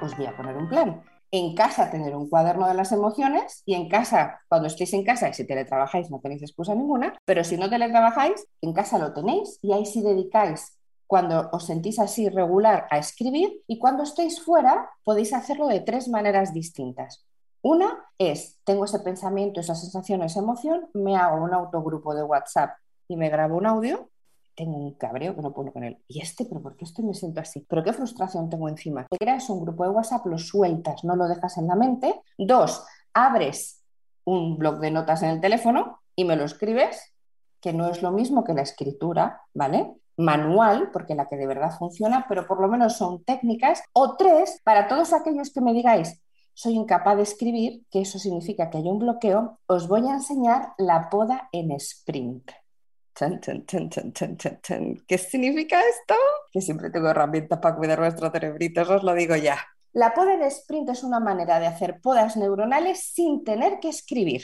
Os 0.02 0.16
voy 0.18 0.26
a 0.26 0.36
poner 0.36 0.58
un 0.58 0.68
plan 0.68 1.04
en 1.32 1.56
casa 1.56 1.92
tener 1.92 2.16
un 2.16 2.30
cuaderno 2.30 2.68
de 2.68 2.74
las 2.74 2.92
emociones 2.92 3.64
y 3.66 3.74
en 3.74 3.90
casa, 3.90 4.42
cuando 4.48 4.68
estéis 4.68 4.94
en 4.94 5.04
casa 5.04 5.30
y 5.30 5.34
si 5.34 5.46
teletrabajáis 5.46 6.10
no 6.10 6.20
tenéis 6.20 6.42
excusa 6.42 6.74
ninguna, 6.76 7.14
pero 7.26 7.44
si 7.44 7.58
no 7.58 7.70
teletrabajáis, 7.70 8.48
en 8.62 8.74
casa 8.74 8.98
lo 8.98 9.14
tenéis 9.14 9.60
y 9.62 9.74
ahí 9.74 9.86
sí 9.86 10.02
dedicáis 10.02 10.78
cuando 11.06 11.50
os 11.52 11.66
sentís 11.66 12.00
así 12.00 12.30
regular 12.30 12.88
a 12.92 12.98
escribir 12.98 13.64
y 13.68 13.80
cuando 13.80 14.04
estéis 14.04 14.42
fuera 14.42 14.90
podéis 15.04 15.34
hacerlo 15.34 15.68
de 15.68 15.80
tres 15.80 16.08
maneras 16.10 16.54
distintas. 16.54 17.26
Una 17.62 18.06
es, 18.18 18.60
tengo 18.64 18.86
ese 18.86 19.00
pensamiento, 19.00 19.60
esa 19.60 19.76
sensación, 19.76 20.22
esa 20.22 20.40
emoción, 20.40 20.90
me 20.94 21.16
hago 21.16 21.44
un 21.44 21.54
autogrupo 21.54 22.14
de 22.14 22.24
WhatsApp 22.24 22.78
y 23.08 23.16
me 23.16 23.30
grabo 23.30 23.58
un 23.58 23.66
audio 23.66 24.10
tengo 24.58 24.76
un 24.76 24.96
cabreo 24.96 25.36
que 25.36 25.42
no 25.42 25.54
puedo 25.54 25.72
con 25.72 25.84
él. 25.84 26.00
¿Y 26.08 26.20
este? 26.20 26.44
¿Pero 26.46 26.62
por 26.62 26.76
qué 26.76 26.86
estoy 26.86 27.06
me 27.06 27.14
siento 27.14 27.40
así? 27.40 27.66
¿Pero 27.70 27.84
qué 27.84 27.94
frustración 27.94 28.50
tengo 28.50 28.68
encima? 28.68 29.06
Te 29.08 29.18
creas 29.18 29.50
un 29.52 29.62
grupo 29.62 29.84
de 29.84 29.92
WhatsApp, 29.92 30.26
lo 30.26 30.40
sueltas, 30.40 31.04
no 31.04 31.16
lo 31.16 31.28
dejas 31.28 31.58
en 31.60 31.68
la 31.68 31.76
mente. 31.76 32.22
Dos, 32.38 32.84
abres 33.14 33.84
un 34.26 34.58
blog 34.58 34.80
de 34.80 34.92
notas 34.92 35.22
en 35.22 35.30
el 35.30 35.42
teléfono 35.42 36.00
y 36.16 36.26
me 36.26 36.36
lo 36.36 36.44
escribes, 36.44 37.14
que 37.62 37.72
no 37.72 37.88
es 37.88 38.02
lo 38.02 38.12
mismo 38.12 38.44
que 38.44 38.56
la 38.56 38.64
escritura, 38.64 39.42
¿vale? 39.54 39.94
Manual, 40.18 40.90
porque 40.92 41.14
la 41.14 41.28
que 41.28 41.38
de 41.38 41.46
verdad 41.46 41.78
funciona, 41.78 42.26
pero 42.28 42.48
por 42.48 42.60
lo 42.60 42.68
menos 42.68 42.98
son 42.98 43.24
técnicas. 43.24 43.84
O 43.94 44.18
tres, 44.18 44.60
para 44.64 44.88
todos 44.88 45.14
aquellos 45.14 45.54
que 45.54 45.62
me 45.62 45.74
digáis, 45.74 46.20
soy 46.56 46.74
incapaz 46.74 47.16
de 47.16 47.24
escribir, 47.24 47.86
que 47.92 48.02
eso 48.02 48.18
significa 48.18 48.72
que 48.72 48.80
hay 48.80 48.90
un 48.90 48.98
bloqueo, 48.98 49.60
os 49.68 49.88
voy 49.88 50.08
a 50.08 50.14
enseñar 50.14 50.74
la 50.80 51.12
poda 51.12 51.48
en 51.52 51.72
sprint. 51.74 52.52
¿Qué 55.08 55.18
significa 55.18 55.80
esto? 55.80 56.16
Que 56.52 56.62
siempre 56.62 56.90
tengo 56.90 57.10
herramientas 57.10 57.60
para 57.60 57.76
cuidar 57.76 58.00
nuestro 58.00 58.30
cerebrito, 58.30 58.82
os 58.82 59.04
lo 59.04 59.14
digo 59.14 59.36
ya. 59.36 59.58
La 59.94 60.14
poda 60.14 60.38
de 60.38 60.48
sprint 60.48 60.90
es 60.90 61.04
una 61.04 61.20
manera 61.20 61.60
de 61.60 61.66
hacer 61.66 62.00
podas 62.02 62.38
neuronales 62.38 63.02
sin 63.02 63.44
tener 63.44 63.80
que 63.80 63.90
escribir. 63.90 64.44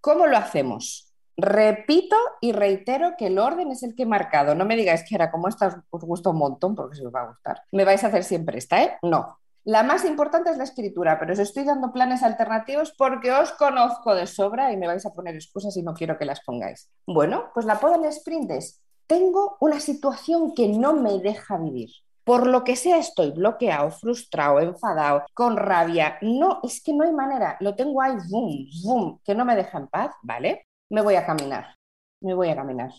¿Cómo 0.00 0.26
lo 0.26 0.36
hacemos? 0.36 1.12
Repito 1.36 2.16
y 2.40 2.52
reitero 2.52 3.14
que 3.16 3.26
el 3.26 3.38
orden 3.38 3.70
es 3.72 3.82
el 3.82 3.94
que 3.94 4.04
he 4.04 4.06
marcado. 4.06 4.54
No 4.54 4.64
me 4.64 4.76
digáis 4.76 5.04
que 5.08 5.14
era 5.14 5.30
como 5.30 5.48
esta 5.48 5.84
os 5.90 6.04
gusta 6.04 6.30
un 6.30 6.38
montón, 6.38 6.74
porque 6.74 6.96
se 6.96 7.06
os 7.06 7.12
va 7.12 7.22
a 7.22 7.28
gustar. 7.28 7.62
Me 7.72 7.84
vais 7.84 8.02
a 8.04 8.08
hacer 8.08 8.22
siempre 8.24 8.58
esta, 8.58 8.82
¿eh? 8.82 8.96
No. 9.02 9.38
La 9.64 9.82
más 9.82 10.04
importante 10.04 10.50
es 10.50 10.56
la 10.56 10.64
escritura, 10.64 11.18
pero 11.18 11.32
os 11.32 11.38
estoy 11.38 11.64
dando 11.64 11.92
planes 11.92 12.22
alternativos 12.22 12.94
porque 12.96 13.32
os 13.32 13.52
conozco 13.52 14.14
de 14.14 14.26
sobra 14.26 14.72
y 14.72 14.76
me 14.76 14.86
vais 14.86 15.04
a 15.04 15.12
poner 15.12 15.34
excusas 15.34 15.76
y 15.76 15.82
no 15.82 15.94
quiero 15.94 16.16
que 16.16 16.24
las 16.24 16.40
pongáis. 16.40 16.90
Bueno, 17.06 17.50
pues 17.52 17.66
la 17.66 17.78
poda 17.78 17.96
en 17.96 18.06
sprint 18.06 18.50
es, 18.52 18.82
tengo 19.06 19.56
una 19.60 19.80
situación 19.80 20.54
que 20.54 20.68
no 20.68 20.94
me 20.94 21.18
deja 21.18 21.58
vivir. 21.58 21.90
Por 22.24 22.46
lo 22.46 22.62
que 22.62 22.76
sea, 22.76 22.98
estoy 22.98 23.30
bloqueado, 23.30 23.90
frustrado, 23.90 24.60
enfadado, 24.60 25.24
con 25.32 25.56
rabia. 25.56 26.18
No, 26.20 26.60
es 26.62 26.82
que 26.82 26.92
no 26.92 27.04
hay 27.04 27.12
manera. 27.12 27.56
Lo 27.60 27.74
tengo 27.74 28.02
ahí, 28.02 28.16
boom, 28.28 28.66
boom, 28.84 29.20
que 29.24 29.34
no 29.34 29.46
me 29.46 29.56
deja 29.56 29.78
en 29.78 29.88
paz, 29.88 30.14
¿vale? 30.22 30.66
Me 30.90 31.00
voy 31.00 31.14
a 31.14 31.24
caminar. 31.24 31.74
Me 32.20 32.34
voy 32.34 32.50
a 32.50 32.56
caminar. 32.56 32.90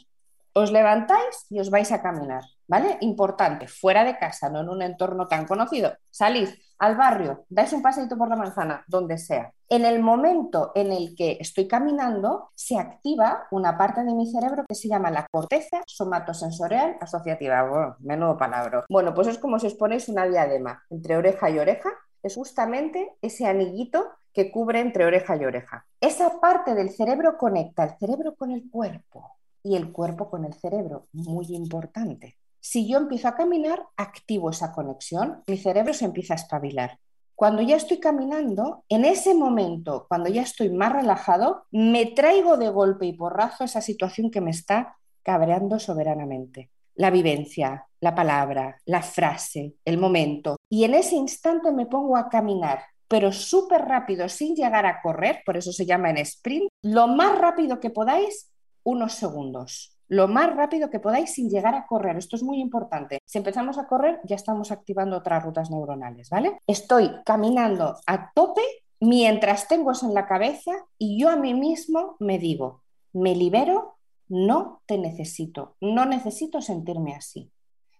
Os 0.54 0.72
levantáis 0.72 1.46
y 1.50 1.60
os 1.60 1.70
vais 1.70 1.92
a 1.92 2.02
caminar, 2.02 2.44
¿vale? 2.70 2.98
Importante, 3.02 3.68
fuera 3.68 4.06
de 4.06 4.18
casa, 4.18 4.50
no 4.50 4.62
en 4.62 4.70
un 4.70 4.82
entorno 4.82 5.28
tan 5.28 5.46
conocido. 5.46 5.92
Salís 6.10 6.56
al 6.78 6.96
barrio, 6.96 7.46
dais 7.50 7.74
un 7.74 7.82
paseito 7.82 8.16
por 8.16 8.30
la 8.30 8.38
manzana, 8.38 8.86
donde 8.88 9.18
sea. 9.18 9.52
En 9.68 9.84
el 9.86 10.00
momento 10.02 10.72
en 10.76 10.94
el 10.94 11.16
que 11.16 11.38
estoy 11.42 11.68
caminando, 11.68 12.52
se 12.56 12.78
activa 12.78 13.48
una 13.52 13.78
parte 13.78 14.04
de 14.04 14.14
mi 14.14 14.32
cerebro 14.32 14.64
que 14.68 14.76
se 14.76 14.88
llama 14.88 15.12
la 15.12 15.26
corteza 15.30 15.82
somatosensorial 15.86 16.98
asociativa. 17.02 17.98
Menudo 18.00 18.38
palabra. 18.38 18.86
Bueno, 18.88 19.14
pues 19.14 19.28
es 19.28 19.40
como 19.40 19.60
si 19.60 19.68
os 19.68 19.74
ponéis 19.74 20.08
una 20.08 20.26
diadema 20.26 20.84
entre 20.90 21.18
oreja 21.18 21.50
y 21.50 21.60
oreja. 21.60 21.90
Es 22.24 22.36
justamente 22.36 23.16
ese 23.22 23.48
anillito 23.48 24.08
que 24.32 24.52
cubre 24.52 24.80
entre 24.80 25.06
oreja 25.06 25.36
y 25.36 25.46
oreja. 25.46 25.86
Esa 26.00 26.40
parte 26.40 26.76
del 26.76 26.92
cerebro 26.92 27.38
conecta 27.38 27.84
el 27.84 27.98
cerebro 27.98 28.36
con 28.36 28.52
el 28.52 28.70
cuerpo 28.70 29.40
y 29.64 29.76
el 29.76 29.92
cuerpo 29.92 30.30
con 30.30 30.46
el 30.46 30.54
cerebro, 30.54 31.08
muy 31.12 31.48
importante. 31.50 32.39
Si 32.62 32.88
yo 32.88 32.98
empiezo 32.98 33.28
a 33.28 33.36
caminar, 33.36 33.86
activo 33.96 34.50
esa 34.50 34.72
conexión, 34.74 35.44
mi 35.48 35.58
cerebro 35.58 35.94
se 35.94 36.06
empieza 36.06 36.34
a 36.34 36.38
espabilar. 36.38 37.00
Cuando 37.36 37.62
ya 37.62 37.78
estoy 37.78 38.00
caminando, 38.00 38.84
en 38.90 39.06
ese 39.06 39.34
momento, 39.34 40.06
cuando 40.10 40.30
ya 40.30 40.42
estoy 40.42 40.70
más 40.70 40.92
relajado, 40.92 41.66
me 41.72 42.08
traigo 42.08 42.58
de 42.58 42.70
golpe 42.70 43.06
y 43.06 43.14
porrazo 43.14 43.64
esa 43.64 43.80
situación 43.80 44.30
que 44.30 44.42
me 44.42 44.52
está 44.52 44.98
cabreando 45.24 45.80
soberanamente. 45.80 46.70
La 46.96 47.12
vivencia, 47.12 47.88
la 48.02 48.14
palabra, 48.14 48.82
la 48.84 49.02
frase, 49.02 49.76
el 49.86 49.98
momento. 49.98 50.58
Y 50.70 50.84
en 50.84 50.96
ese 50.96 51.16
instante 51.16 51.72
me 51.72 51.86
pongo 51.86 52.18
a 52.18 52.28
caminar, 52.28 52.82
pero 53.08 53.32
súper 53.32 53.84
rápido, 53.84 54.28
sin 54.28 54.54
llegar 54.54 54.86
a 54.86 55.02
correr, 55.02 55.42
por 55.46 55.56
eso 55.56 55.72
se 55.72 55.86
llama 55.86 56.10
en 56.10 56.18
sprint, 56.18 56.70
lo 56.82 57.08
más 57.08 57.38
rápido 57.38 57.80
que 57.80 57.90
podáis 57.90 58.52
unos 58.84 59.14
segundos. 59.14 59.98
Lo 60.10 60.28
más 60.28 60.54
rápido 60.56 60.90
que 60.90 61.00
podáis 61.00 61.34
sin 61.34 61.50
llegar 61.50 61.76
a 61.76 61.86
correr. 61.88 62.18
Esto 62.18 62.36
es 62.36 62.44
muy 62.44 62.60
importante. 62.60 63.20
Si 63.26 63.38
empezamos 63.38 63.78
a 63.78 63.88
correr, 63.88 64.20
ya 64.26 64.36
estamos 64.36 64.72
activando 64.72 65.18
otras 65.18 65.44
rutas 65.44 65.72
neuronales, 65.72 66.30
¿vale? 66.30 66.58
Estoy 66.68 67.12
caminando 67.24 67.96
a 68.06 68.32
tope 68.34 68.64
mientras 69.00 69.68
tengo 69.68 69.92
eso 69.92 70.08
en 70.08 70.16
la 70.16 70.28
cabeza 70.28 70.72
y 70.98 71.20
yo 71.20 71.30
a 71.30 71.36
mí 71.36 71.54
mismo 71.54 72.18
me 72.20 72.40
digo, 72.40 72.82
me 73.14 73.36
libero, 73.36 73.98
no 74.28 74.82
te 74.86 74.98
necesito, 74.98 75.76
no 75.80 76.06
necesito 76.06 76.62
sentirme 76.62 77.16
así. 77.16 77.52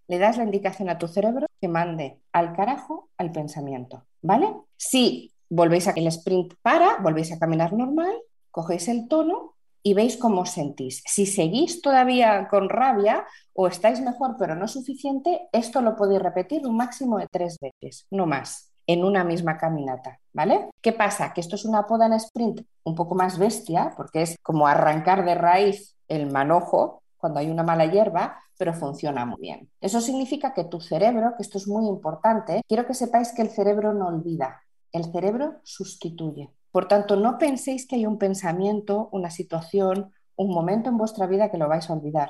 Le 0.08 0.18
das 0.18 0.38
la 0.38 0.44
indicación 0.44 0.90
a 0.90 0.98
tu 0.98 1.08
cerebro 1.08 1.46
que 1.62 1.68
mande 1.68 2.20
al 2.34 2.56
carajo 2.56 3.10
al 3.18 3.32
pensamiento, 3.32 4.06
¿vale? 4.22 4.52
Si 4.78 5.32
volvéis 5.48 5.88
a 5.88 5.94
que 5.94 6.00
el 6.00 6.08
sprint 6.08 6.56
para, 6.64 6.98
volvéis 6.98 7.32
a 7.32 7.40
caminar 7.40 7.74
normal, 7.74 8.14
cogéis 8.50 8.88
el 8.88 9.08
tono 9.08 9.56
y 9.84 9.94
veis 9.94 10.18
cómo 10.18 10.46
sentís. 10.46 11.02
Si 11.06 11.26
seguís 11.26 11.82
todavía 11.82 12.48
con 12.50 12.70
rabia 12.70 13.26
o 13.54 13.68
estáis 13.68 14.02
mejor 14.02 14.36
pero 14.38 14.56
no 14.56 14.68
suficiente, 14.68 15.48
esto 15.52 15.82
lo 15.82 15.96
podéis 15.96 16.22
repetir 16.22 16.66
un 16.66 16.78
máximo 16.78 17.18
de 17.18 17.28
tres 17.32 17.58
veces, 17.60 18.06
no 18.12 18.26
más, 18.26 18.72
en 18.88 19.04
una 19.04 19.24
misma 19.24 19.58
caminata, 19.58 20.20
¿vale? 20.34 20.70
¿Qué 20.82 20.94
pasa? 20.94 21.34
Que 21.34 21.42
esto 21.42 21.56
es 21.56 21.66
una 21.66 21.86
poda 21.86 22.08
en 22.08 22.14
sprint 22.14 22.62
un 22.84 22.96
poco 22.96 23.16
más 23.16 23.38
bestia, 23.38 23.94
porque 23.96 24.24
es 24.24 24.36
como 24.42 24.68
arrancar 24.68 25.24
de 25.26 25.36
raíz 25.36 25.96
el 26.08 26.32
manojo 26.32 27.04
cuando 27.18 27.40
hay 27.40 27.52
una 27.52 27.64
mala 27.64 27.86
hierba, 27.86 28.40
pero 28.58 28.74
funciona 28.74 29.26
muy 29.26 29.40
bien. 29.40 29.70
Eso 29.80 30.02
significa 30.02 30.54
que 30.54 30.64
tu 30.64 30.82
cerebro, 30.82 31.34
que 31.38 31.44
esto 31.44 31.58
es 31.58 31.68
muy 31.68 31.88
importante, 31.88 32.62
quiero 32.68 32.88
que 32.88 32.94
sepáis 32.94 33.32
que 33.32 33.42
el 33.42 33.50
cerebro 33.50 33.94
no 33.94 34.08
olvida, 34.08 34.62
el 34.92 35.06
cerebro 35.12 35.58
sustituye. 35.64 36.50
Por 36.72 36.88
tanto, 36.88 37.16
no 37.16 37.38
penséis 37.38 37.88
que 37.88 37.96
hay 37.96 38.06
un 38.06 38.18
pensamiento, 38.18 39.10
una 39.12 39.30
situación, 39.30 40.12
un 40.36 40.50
momento 40.50 40.90
en 40.90 40.98
vuestra 40.98 41.28
vida 41.28 41.52
que 41.52 41.58
lo 41.58 41.68
vais 41.68 41.90
a 41.90 41.94
olvidar, 41.94 42.30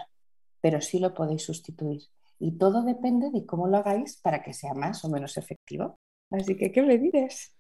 pero 0.62 0.82
sí 0.82 1.00
lo 1.00 1.14
podéis 1.14 1.44
sustituir. 1.44 2.02
Y 2.40 2.58
todo 2.58 2.84
depende 2.84 3.32
de 3.32 3.46
cómo 3.46 3.68
lo 3.68 3.78
hagáis 3.78 4.18
para 4.22 4.42
que 4.42 4.54
sea 4.54 4.74
más 4.74 5.04
o 5.04 5.10
menos 5.10 5.38
efectivo. 5.38 6.00
Así 6.32 6.56
que, 6.56 6.72
¿qué 6.72 6.82
me 6.82 6.98
dices? 6.98 7.59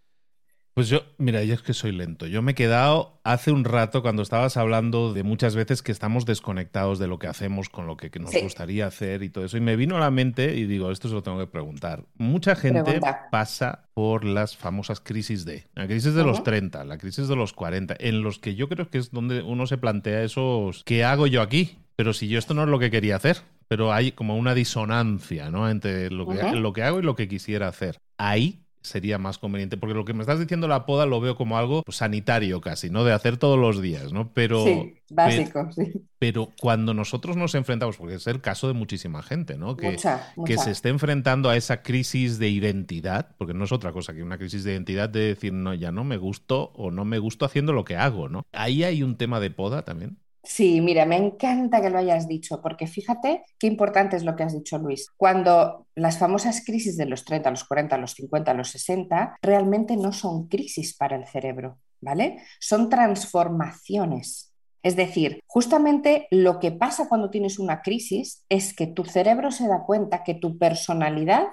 Pues 0.73 0.87
yo, 0.87 1.03
mira, 1.17 1.43
yo 1.43 1.53
es 1.53 1.61
que 1.61 1.73
soy 1.73 1.91
lento. 1.91 2.25
Yo 2.25 2.41
me 2.41 2.53
he 2.53 2.55
quedado 2.55 3.19
hace 3.23 3.51
un 3.51 3.65
rato 3.65 4.01
cuando 4.01 4.21
estabas 4.21 4.55
hablando 4.55 5.13
de 5.13 5.23
muchas 5.23 5.55
veces 5.55 5.81
que 5.81 5.91
estamos 5.91 6.25
desconectados 6.25 6.99
de 6.99 7.07
lo 7.07 7.19
que 7.19 7.27
hacemos 7.27 7.69
con 7.69 7.85
lo 7.85 7.97
que, 7.97 8.09
nos 8.19 8.33
gustaría 8.41 8.87
hacer 8.87 9.23
y 9.23 9.29
todo 9.29 9.45
eso. 9.45 9.57
Y 9.57 9.61
me 9.61 9.75
vino 9.75 9.97
a 9.97 9.99
la 9.99 10.11
mente 10.11 10.55
y 10.55 10.65
digo, 10.65 10.91
esto 10.91 11.09
se 11.09 11.15
lo 11.15 11.23
tengo 11.23 11.39
que 11.39 11.47
preguntar. 11.47 12.05
Mucha 12.17 12.55
gente 12.55 13.01
pasa 13.31 13.89
por 13.93 14.23
las 14.23 14.55
famosas 14.55 15.01
crisis 15.01 15.43
de, 15.43 15.67
la 15.75 15.87
crisis 15.87 16.13
de 16.13 16.23
los 16.23 16.43
30, 16.43 16.85
la 16.85 16.97
crisis 16.97 17.27
de 17.27 17.35
los 17.35 17.51
40, 17.53 17.95
en 17.99 18.21
los 18.21 18.39
que 18.39 18.55
yo 18.55 18.69
creo 18.69 18.89
que 18.89 18.99
es 18.99 19.11
donde 19.11 19.41
uno 19.41 19.67
se 19.67 19.77
plantea 19.77 20.23
esos, 20.23 20.83
¿qué 20.85 21.03
hago 21.03 21.27
yo 21.27 21.41
aquí? 21.41 21.79
Pero 21.97 22.13
si 22.13 22.29
yo 22.29 22.39
esto 22.39 22.53
no 22.53 22.63
es 22.63 22.69
lo 22.69 22.79
que 22.79 22.89
quería 22.89 23.17
hacer, 23.17 23.41
pero 23.67 23.91
hay 23.91 24.13
como 24.13 24.37
una 24.37 24.53
disonancia, 24.55 25.51
¿no? 25.51 25.69
Entre 25.69 26.09
lo 26.09 26.25
que, 26.25 26.41
lo 26.55 26.71
que 26.71 26.83
hago 26.83 26.99
y 26.99 27.03
lo 27.03 27.15
que 27.15 27.27
quisiera 27.27 27.67
hacer. 27.67 27.99
Ahí 28.17 28.61
sería 28.81 29.17
más 29.17 29.37
conveniente, 29.37 29.77
porque 29.77 29.93
lo 29.93 30.05
que 30.05 30.13
me 30.13 30.21
estás 30.21 30.39
diciendo 30.39 30.67
la 30.67 30.85
poda 30.85 31.05
lo 31.05 31.19
veo 31.19 31.35
como 31.35 31.57
algo 31.57 31.83
pues, 31.83 31.97
sanitario 31.97 32.61
casi, 32.61 32.89
¿no? 32.89 33.03
De 33.03 33.11
hacer 33.11 33.37
todos 33.37 33.59
los 33.59 33.81
días, 33.81 34.13
¿no? 34.13 34.31
Pero, 34.33 34.63
sí, 34.63 34.95
básico, 35.09 35.69
sí. 35.71 35.91
Pero 36.17 36.49
cuando 36.59 36.93
nosotros 36.93 37.37
nos 37.37 37.55
enfrentamos, 37.55 37.97
porque 37.97 38.15
es 38.15 38.27
el 38.27 38.41
caso 38.41 38.67
de 38.67 38.73
muchísima 38.73 39.21
gente, 39.21 39.57
¿no? 39.57 39.75
Que, 39.77 39.97
que 40.45 40.57
se 40.57 40.71
esté 40.71 40.89
enfrentando 40.89 41.49
a 41.49 41.55
esa 41.55 41.81
crisis 41.81 42.39
de 42.39 42.49
identidad, 42.49 43.35
porque 43.37 43.53
no 43.53 43.65
es 43.65 43.71
otra 43.71 43.91
cosa 43.91 44.13
que 44.13 44.23
una 44.23 44.37
crisis 44.37 44.63
de 44.63 44.73
identidad 44.73 45.09
de 45.09 45.19
decir, 45.21 45.53
no, 45.53 45.73
ya 45.73 45.91
no 45.91 46.03
me 46.03 46.17
gusto 46.17 46.71
o 46.75 46.91
no 46.91 47.05
me 47.05 47.19
gusto 47.19 47.45
haciendo 47.45 47.73
lo 47.73 47.85
que 47.85 47.95
hago, 47.95 48.29
¿no? 48.29 48.45
Ahí 48.51 48.83
hay 48.83 49.03
un 49.03 49.17
tema 49.17 49.39
de 49.39 49.51
poda 49.51 49.83
también. 49.83 50.17
Sí, 50.43 50.79
mira, 50.79 51.05
me 51.05 51.17
encanta 51.17 51.81
que 51.81 51.89
lo 51.89 51.97
hayas 51.97 52.27
dicho, 52.27 52.61
porque 52.61 52.87
fíjate 52.87 53.43
qué 53.59 53.67
importante 53.67 54.15
es 54.15 54.23
lo 54.23 54.35
que 54.35 54.43
has 54.43 54.53
dicho, 54.53 54.77
Luis. 54.77 55.11
Cuando 55.17 55.87
las 55.95 56.17
famosas 56.17 56.63
crisis 56.65 56.95
de 56.97 57.05
los 57.05 57.25
30, 57.25 57.51
los 57.51 57.65
40, 57.65 57.97
los 57.97 58.13
50, 58.13 58.53
los 58.53 58.69
60, 58.69 59.37
realmente 59.41 59.97
no 59.97 60.13
son 60.13 60.47
crisis 60.47 60.95
para 60.95 61.17
el 61.17 61.27
cerebro, 61.27 61.79
¿vale? 61.99 62.41
Son 62.59 62.89
transformaciones. 62.89 64.53
Es 64.81 64.95
decir, 64.95 65.41
justamente 65.45 66.27
lo 66.31 66.59
que 66.59 66.71
pasa 66.71 67.09
cuando 67.09 67.29
tienes 67.29 67.59
una 67.59 67.81
crisis 67.81 68.45
es 68.47 68.73
que 68.73 68.87
tu 68.87 69.03
cerebro 69.03 69.51
se 69.51 69.67
da 69.67 69.83
cuenta 69.85 70.23
que 70.23 70.35
tu 70.35 70.57
personalidad 70.57 71.47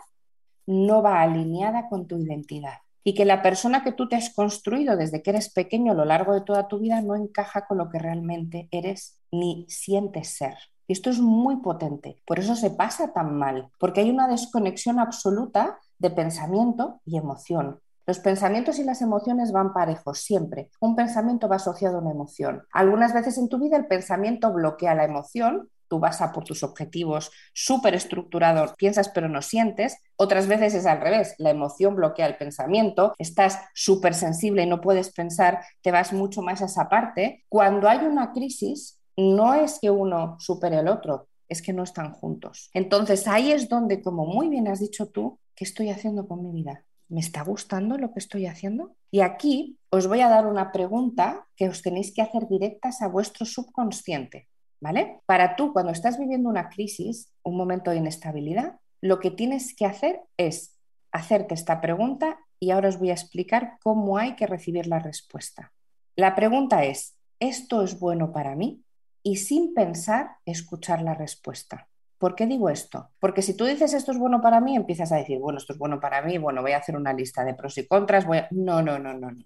no 0.66 1.02
va 1.02 1.22
alineada 1.22 1.88
con 1.88 2.06
tu 2.06 2.18
identidad 2.18 2.78
y 3.06 3.14
que 3.14 3.24
la 3.24 3.40
persona 3.40 3.84
que 3.84 3.92
tú 3.92 4.08
te 4.08 4.16
has 4.16 4.34
construido 4.34 4.96
desde 4.96 5.22
que 5.22 5.30
eres 5.30 5.48
pequeño 5.48 5.92
a 5.92 5.94
lo 5.94 6.04
largo 6.04 6.34
de 6.34 6.40
toda 6.40 6.66
tu 6.66 6.80
vida 6.80 7.00
no 7.02 7.14
encaja 7.14 7.64
con 7.64 7.78
lo 7.78 7.88
que 7.88 8.00
realmente 8.00 8.68
eres 8.72 9.20
ni 9.30 9.64
sientes 9.68 10.36
ser. 10.36 10.56
Y 10.88 10.94
esto 10.94 11.10
es 11.10 11.20
muy 11.20 11.58
potente, 11.58 12.20
por 12.26 12.40
eso 12.40 12.56
se 12.56 12.70
pasa 12.70 13.12
tan 13.12 13.38
mal, 13.38 13.70
porque 13.78 14.00
hay 14.00 14.10
una 14.10 14.26
desconexión 14.26 14.98
absoluta 14.98 15.78
de 16.00 16.10
pensamiento 16.10 17.00
y 17.04 17.16
emoción. 17.16 17.78
Los 18.08 18.18
pensamientos 18.18 18.80
y 18.80 18.82
las 18.82 19.00
emociones 19.02 19.52
van 19.52 19.72
parejos 19.72 20.18
siempre. 20.18 20.70
Un 20.80 20.96
pensamiento 20.96 21.48
va 21.48 21.56
asociado 21.56 21.98
a 21.98 22.00
una 22.00 22.10
emoción. 22.10 22.64
Algunas 22.72 23.14
veces 23.14 23.38
en 23.38 23.48
tu 23.48 23.60
vida 23.60 23.76
el 23.76 23.86
pensamiento 23.86 24.52
bloquea 24.52 24.96
la 24.96 25.04
emoción 25.04 25.70
tú 25.88 25.98
vas 25.98 26.20
a 26.20 26.32
por 26.32 26.44
tus 26.44 26.62
objetivos 26.62 27.30
súper 27.52 27.94
estructurado, 27.94 28.74
piensas 28.76 29.08
pero 29.08 29.28
no 29.28 29.42
sientes. 29.42 29.96
Otras 30.16 30.46
veces 30.46 30.74
es 30.74 30.86
al 30.86 31.00
revés, 31.00 31.34
la 31.38 31.50
emoción 31.50 31.96
bloquea 31.96 32.26
el 32.26 32.36
pensamiento, 32.36 33.14
estás 33.18 33.60
súper 33.74 34.14
sensible 34.14 34.62
y 34.62 34.66
no 34.66 34.80
puedes 34.80 35.12
pensar, 35.12 35.60
te 35.82 35.92
vas 35.92 36.12
mucho 36.12 36.42
más 36.42 36.62
a 36.62 36.66
esa 36.66 36.88
parte. 36.88 37.44
Cuando 37.48 37.88
hay 37.88 37.98
una 37.98 38.32
crisis, 38.32 39.00
no 39.16 39.54
es 39.54 39.78
que 39.80 39.90
uno 39.90 40.36
supere 40.38 40.76
al 40.76 40.88
otro, 40.88 41.28
es 41.48 41.62
que 41.62 41.72
no 41.72 41.82
están 41.82 42.12
juntos. 42.12 42.70
Entonces 42.74 43.26
ahí 43.26 43.52
es 43.52 43.68
donde, 43.68 44.02
como 44.02 44.26
muy 44.26 44.48
bien 44.48 44.68
has 44.68 44.80
dicho 44.80 45.08
tú, 45.08 45.38
¿qué 45.54 45.64
estoy 45.64 45.90
haciendo 45.90 46.26
con 46.26 46.42
mi 46.42 46.52
vida? 46.52 46.84
¿Me 47.08 47.20
está 47.20 47.42
gustando 47.42 47.98
lo 47.98 48.12
que 48.12 48.18
estoy 48.18 48.46
haciendo? 48.46 48.96
Y 49.10 49.20
aquí 49.20 49.78
os 49.90 50.08
voy 50.08 50.20
a 50.20 50.28
dar 50.28 50.46
una 50.46 50.72
pregunta 50.72 51.46
que 51.56 51.68
os 51.68 51.82
tenéis 51.82 52.12
que 52.12 52.22
hacer 52.22 52.48
directas 52.48 53.00
a 53.00 53.08
vuestro 53.08 53.46
subconsciente. 53.46 54.48
¿Vale? 54.80 55.20
Para 55.26 55.56
tú, 55.56 55.72
cuando 55.72 55.92
estás 55.92 56.18
viviendo 56.18 56.48
una 56.48 56.68
crisis, 56.68 57.32
un 57.42 57.56
momento 57.56 57.90
de 57.90 57.98
inestabilidad, 57.98 58.78
lo 59.00 59.20
que 59.20 59.30
tienes 59.30 59.74
que 59.74 59.86
hacer 59.86 60.20
es 60.36 60.76
hacerte 61.12 61.54
esta 61.54 61.80
pregunta 61.80 62.38
y 62.58 62.70
ahora 62.70 62.88
os 62.88 62.98
voy 62.98 63.10
a 63.10 63.14
explicar 63.14 63.78
cómo 63.82 64.18
hay 64.18 64.34
que 64.34 64.46
recibir 64.46 64.86
la 64.86 64.98
respuesta. 64.98 65.72
La 66.14 66.34
pregunta 66.34 66.84
es, 66.84 67.16
¿esto 67.40 67.82
es 67.82 67.98
bueno 67.98 68.32
para 68.32 68.54
mí? 68.54 68.82
Y 69.22 69.36
sin 69.36 69.74
pensar, 69.74 70.36
escuchar 70.44 71.02
la 71.02 71.14
respuesta. 71.14 71.88
¿Por 72.18 72.34
qué 72.34 72.46
digo 72.46 72.70
esto? 72.70 73.10
Porque 73.18 73.42
si 73.42 73.54
tú 73.54 73.66
dices 73.66 73.92
esto 73.92 74.12
es 74.12 74.18
bueno 74.18 74.40
para 74.40 74.60
mí, 74.60 74.74
empiezas 74.74 75.12
a 75.12 75.16
decir, 75.16 75.38
bueno, 75.38 75.58
esto 75.58 75.74
es 75.74 75.78
bueno 75.78 76.00
para 76.00 76.22
mí, 76.22 76.38
bueno, 76.38 76.62
voy 76.62 76.72
a 76.72 76.78
hacer 76.78 76.96
una 76.96 77.12
lista 77.12 77.44
de 77.44 77.54
pros 77.54 77.76
y 77.76 77.86
contras, 77.86 78.24
voy 78.24 78.40
No, 78.52 78.80
no, 78.80 78.98
no, 78.98 79.12
no, 79.12 79.30
no. 79.30 79.44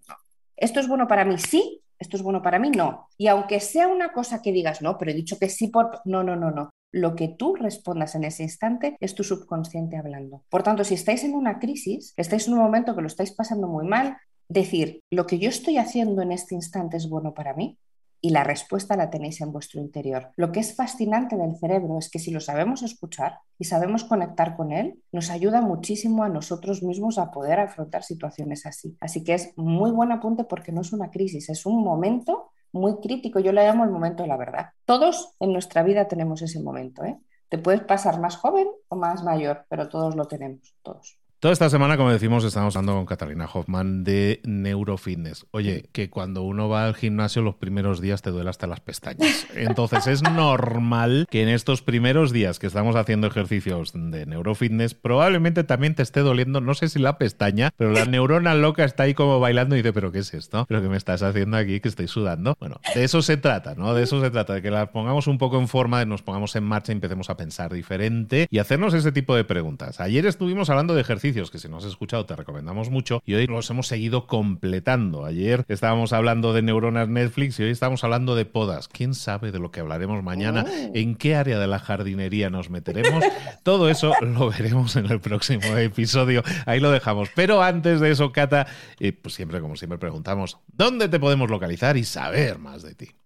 Esto 0.57 0.79
es 0.79 0.87
bueno 0.87 1.09
para 1.09 1.25
mí, 1.25 1.39
sí, 1.39 1.83
esto 2.01 2.17
es 2.17 2.23
bueno 2.23 2.43
para 2.43 2.59
mí, 2.59 2.71
no. 2.71 3.07
Y 3.19 3.29
aunque 3.29 3.61
sea 3.61 3.87
una 3.87 4.13
cosa 4.13 4.41
que 4.43 4.53
digas, 4.53 4.81
no, 4.81 4.97
pero 4.99 5.11
he 5.11 5.15
dicho 5.15 5.39
que 5.39 5.51
sí 5.51 5.69
por... 5.69 6.01
No, 6.07 6.25
no, 6.25 6.35
no, 6.35 6.51
no. 6.51 6.71
Lo 6.93 7.15
que 7.15 7.29
tú 7.29 7.55
respondas 7.55 8.15
en 8.15 8.25
ese 8.25 8.43
instante 8.43 8.97
es 8.99 9.15
tu 9.15 9.23
subconsciente 9.23 9.97
hablando. 9.97 10.43
Por 10.49 10.63
tanto, 10.63 10.83
si 10.83 10.95
estáis 10.95 11.23
en 11.23 11.35
una 11.35 11.59
crisis, 11.61 12.15
estáis 12.17 12.49
en 12.49 12.55
un 12.55 12.61
momento 12.61 12.97
que 12.97 13.03
lo 13.03 13.07
estáis 13.07 13.33
pasando 13.33 13.69
muy 13.69 13.87
mal, 13.87 14.17
decir, 14.49 15.01
lo 15.11 15.27
que 15.27 15.39
yo 15.39 15.49
estoy 15.51 15.77
haciendo 15.77 16.23
en 16.23 16.33
este 16.33 16.55
instante 16.55 16.97
es 16.97 17.09
bueno 17.09 17.35
para 17.35 17.55
mí, 17.55 17.79
y 18.21 18.31
la 18.31 18.45
respuesta 18.45 18.97
la 18.97 19.11
tenéis 19.11 19.41
en 19.41 19.53
vuestro 19.53 19.81
interior. 19.81 20.31
Lo 20.37 20.53
que 20.53 20.61
es 20.61 20.75
fascinante 20.75 21.37
del 21.37 21.57
cerebro 21.57 21.99
es 21.99 22.11
que 22.11 22.19
si 22.19 22.31
lo 22.31 22.41
sabemos 22.41 22.83
escuchar 22.83 23.39
y 23.59 23.65
sabemos 23.65 24.05
conectar 24.05 24.57
con 24.57 24.73
él, 24.73 25.03
nos 25.13 25.31
ayuda 25.31 25.61
muchísimo 25.61 26.25
a 26.25 26.29
nosotros 26.29 26.83
mismos 26.83 27.19
a 27.19 27.31
poder 27.31 27.61
afrontar 27.61 28.03
situaciones 28.03 28.67
así. 28.67 28.97
Así 29.01 29.25
que 29.25 29.35
es 29.35 29.53
muy 29.57 29.91
buen 29.91 30.13
apunte 30.13 30.45
porque 30.45 30.73
no 30.73 30.83
es 30.83 30.93
una 30.93 31.11
crisis, 31.11 31.49
es 31.49 31.67
un 31.67 31.83
momento 31.83 32.53
muy 32.73 33.01
crítico. 33.01 33.41
Yo 33.41 33.53
le 33.53 33.65
llamo 33.65 33.85
el 33.85 33.91
momento 33.91 34.23
de 34.23 34.29
la 34.29 34.37
verdad. 34.37 34.71
Todos 34.85 35.35
en 35.41 35.53
nuestra 35.53 35.83
vida 35.83 36.09
tenemos 36.09 36.43
ese 36.43 36.61
momento. 36.61 37.05
¿eh? 37.05 37.19
Te 37.49 37.59
puedes 37.59 37.83
pasar 37.83 38.21
más 38.21 38.37
joven 38.37 38.69
o 38.89 38.97
más 38.97 39.23
mayor, 39.25 39.67
pero 39.69 39.89
todos 39.89 40.17
lo 40.17 40.27
tenemos, 40.27 40.75
todos. 40.83 41.20
Toda 41.41 41.55
esta 41.55 41.71
semana, 41.71 41.97
como 41.97 42.13
decimos, 42.13 42.45
estamos 42.45 42.77
hablando 42.77 42.97
con 42.97 43.07
Catalina 43.07 43.49
Hoffman 43.51 44.05
de 44.05 44.43
Neurofitness. 44.45 45.47
Oye, 45.53 45.89
que 45.91 46.11
cuando 46.11 46.43
uno 46.43 46.69
va 46.69 46.85
al 46.85 46.95
gimnasio 46.95 47.41
los 47.41 47.55
primeros 47.55 48.03
días 48.03 48.21
te 48.21 48.29
duele 48.29 48.51
hasta 48.51 48.67
las 48.67 48.81
pestañas. 48.81 49.47
Entonces 49.55 50.07
es 50.07 50.23
normal 50.23 51.27
que 51.31 51.43
en 51.43 51.49
estos 51.49 51.81
primeros 51.81 52.33
días 52.33 52.59
que 52.59 52.67
estamos 52.67 52.95
haciendo 52.95 53.27
ejercicios 53.27 53.93
de 53.95 54.27
Neurofitness 54.27 54.93
probablemente 54.93 55.65
también 55.65 55.95
te 55.95 56.03
esté 56.03 56.21
doliendo, 56.21 56.61
no 56.61 56.75
sé 56.75 56.91
si 56.91 56.99
la 56.99 57.17
pestaña, 57.17 57.71
pero 57.75 57.91
la 57.91 58.05
neurona 58.05 58.55
loca 58.55 58.85
está 58.85 59.05
ahí 59.05 59.15
como 59.15 59.41
bailando 59.41 59.75
y 59.77 59.79
dice, 59.79 59.95
pero 59.95 60.13
¿qué 60.13 60.19
es 60.19 60.35
esto? 60.35 60.67
¿Pero 60.69 60.83
qué 60.83 60.91
me 60.91 60.99
estás 60.99 61.23
haciendo 61.23 61.57
aquí 61.57 61.81
que 61.81 61.89
estoy 61.89 62.09
sudando? 62.09 62.55
Bueno, 62.61 62.83
de 62.95 63.03
eso 63.03 63.23
se 63.23 63.39
trata, 63.39 63.75
¿no? 63.75 63.95
De 63.95 64.03
eso 64.03 64.21
se 64.21 64.31
trata, 64.31 64.53
de 64.53 64.61
que 64.61 64.71
la 64.71 64.93
pongamos 64.93 65.27
un 65.27 65.39
poco 65.39 65.59
en 65.59 65.69
forma, 65.69 66.05
nos 66.05 66.21
pongamos 66.21 66.55
en 66.57 66.65
marcha 66.65 66.93
y 66.93 66.97
empecemos 66.97 67.31
a 67.31 67.39
pensar 67.39 67.73
diferente 67.73 68.47
y 68.51 68.59
hacernos 68.59 68.93
ese 68.93 69.11
tipo 69.11 69.35
de 69.35 69.45
preguntas. 69.45 70.01
Ayer 70.01 70.27
estuvimos 70.27 70.69
hablando 70.69 70.95
de 70.95 71.01
ejercicios 71.01 71.30
ejercicios 71.31 71.51
que 71.51 71.59
si 71.59 71.69
no 71.69 71.79
has 71.79 71.85
escuchado 71.85 72.27
te 72.27 72.35
recomendamos 72.35 72.91
mucho 72.91 73.23
y 73.25 73.35
hoy 73.35 73.47
los 73.47 73.71
hemos 73.71 73.87
seguido 73.87 74.27
completando. 74.27 75.25
Ayer 75.25 75.65
estábamos 75.69 76.13
hablando 76.13 76.53
de 76.53 76.63
neuronas 76.63 77.09
Netflix 77.09 77.59
y 77.61 77.63
hoy 77.63 77.71
estamos 77.71 78.03
hablando 78.03 78.35
de 78.35 78.45
podas. 78.45 78.89
¿Quién 78.89 79.15
sabe 79.15 79.53
de 79.53 79.61
lo 79.61 79.71
que 79.71 79.81
hablaremos 79.81 80.23
mañana? 80.25 80.65
Oh. 80.67 80.91
¿En 80.95 81.15
qué 81.15 81.37
área 81.37 81.59
de 81.59 81.67
la 81.67 81.79
jardinería 81.79 82.51
nos 82.51 82.69
meteremos? 82.69 83.25
Todo 83.63 83.89
eso 83.89 84.13
lo 84.21 84.51
veremos 84.51 84.97
en 84.97 85.07
el 85.07 85.21
próximo 85.21 85.77
episodio. 85.77 86.43
Ahí 86.67 86.81
lo 86.81 86.91
dejamos. 86.91 87.29
Pero 87.35 87.63
antes 87.63 88.01
de 88.01 88.11
eso, 88.11 88.33
Cata, 88.33 88.67
eh, 88.99 89.13
pues 89.13 89.35
siempre, 89.35 89.61
como 89.61 89.77
siempre, 89.77 89.99
preguntamos, 89.99 90.59
¿dónde 90.67 91.09
te 91.09 91.21
podemos 91.21 91.49
localizar 91.49 91.97
y 91.97 92.05
saber 92.05 92.59
más 92.59 92.83
de 92.83 92.95
ti? 92.95 93.20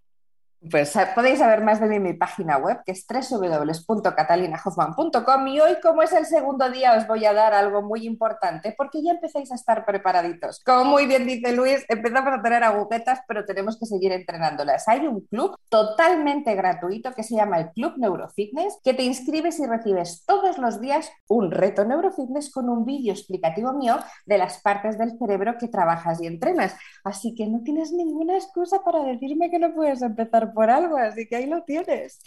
Pues 0.70 0.94
podéis 1.14 1.40
saber 1.40 1.62
más 1.62 1.78
de 1.78 1.86
mí 1.88 1.96
en 1.96 2.02
mi 2.02 2.14
página 2.14 2.56
web, 2.56 2.78
que 2.86 2.92
es 2.92 3.06
www.catalinahoffman.com. 3.06 5.48
Y 5.48 5.60
hoy, 5.60 5.76
como 5.82 6.00
es 6.02 6.14
el 6.14 6.24
segundo 6.24 6.70
día, 6.70 6.96
os 6.96 7.06
voy 7.06 7.26
a 7.26 7.34
dar 7.34 7.52
algo 7.52 7.82
muy 7.82 8.06
importante, 8.06 8.74
porque 8.76 9.02
ya 9.02 9.10
empezáis 9.12 9.52
a 9.52 9.56
estar 9.56 9.84
preparaditos. 9.84 10.62
Como 10.64 10.86
muy 10.86 11.04
bien 11.06 11.26
dice 11.26 11.52
Luis, 11.52 11.84
empezamos 11.88 12.32
a 12.32 12.40
tener 12.40 12.64
agujetas, 12.64 13.20
pero 13.28 13.44
tenemos 13.44 13.78
que 13.78 13.84
seguir 13.84 14.12
entrenándolas. 14.12 14.88
Hay 14.88 15.06
un 15.06 15.20
club 15.26 15.54
totalmente 15.68 16.54
gratuito 16.54 17.12
que 17.12 17.22
se 17.22 17.34
llama 17.34 17.58
el 17.58 17.70
Club 17.72 17.98
Neurofitness, 17.98 18.78
que 18.82 18.94
te 18.94 19.02
inscribes 19.02 19.60
y 19.60 19.66
recibes 19.66 20.24
todos 20.26 20.56
los 20.56 20.80
días 20.80 21.10
un 21.28 21.50
reto 21.50 21.84
neurofitness 21.84 22.50
con 22.50 22.70
un 22.70 22.86
vídeo 22.86 23.12
explicativo 23.12 23.74
mío 23.74 23.98
de 24.24 24.38
las 24.38 24.62
partes 24.62 24.96
del 24.96 25.18
cerebro 25.18 25.58
que 25.58 25.68
trabajas 25.68 26.22
y 26.22 26.26
entrenas. 26.26 26.74
Así 27.04 27.34
que 27.34 27.46
no 27.46 27.62
tienes 27.62 27.92
ninguna 27.92 28.36
excusa 28.36 28.82
para 28.82 29.04
decirme 29.04 29.50
que 29.50 29.58
no 29.58 29.74
puedes 29.74 30.00
empezar 30.00 30.53
por 30.54 30.70
algo, 30.70 30.96
así 30.96 31.26
que 31.26 31.36
ahí 31.36 31.46
lo 31.46 31.62
tienes. 31.64 32.20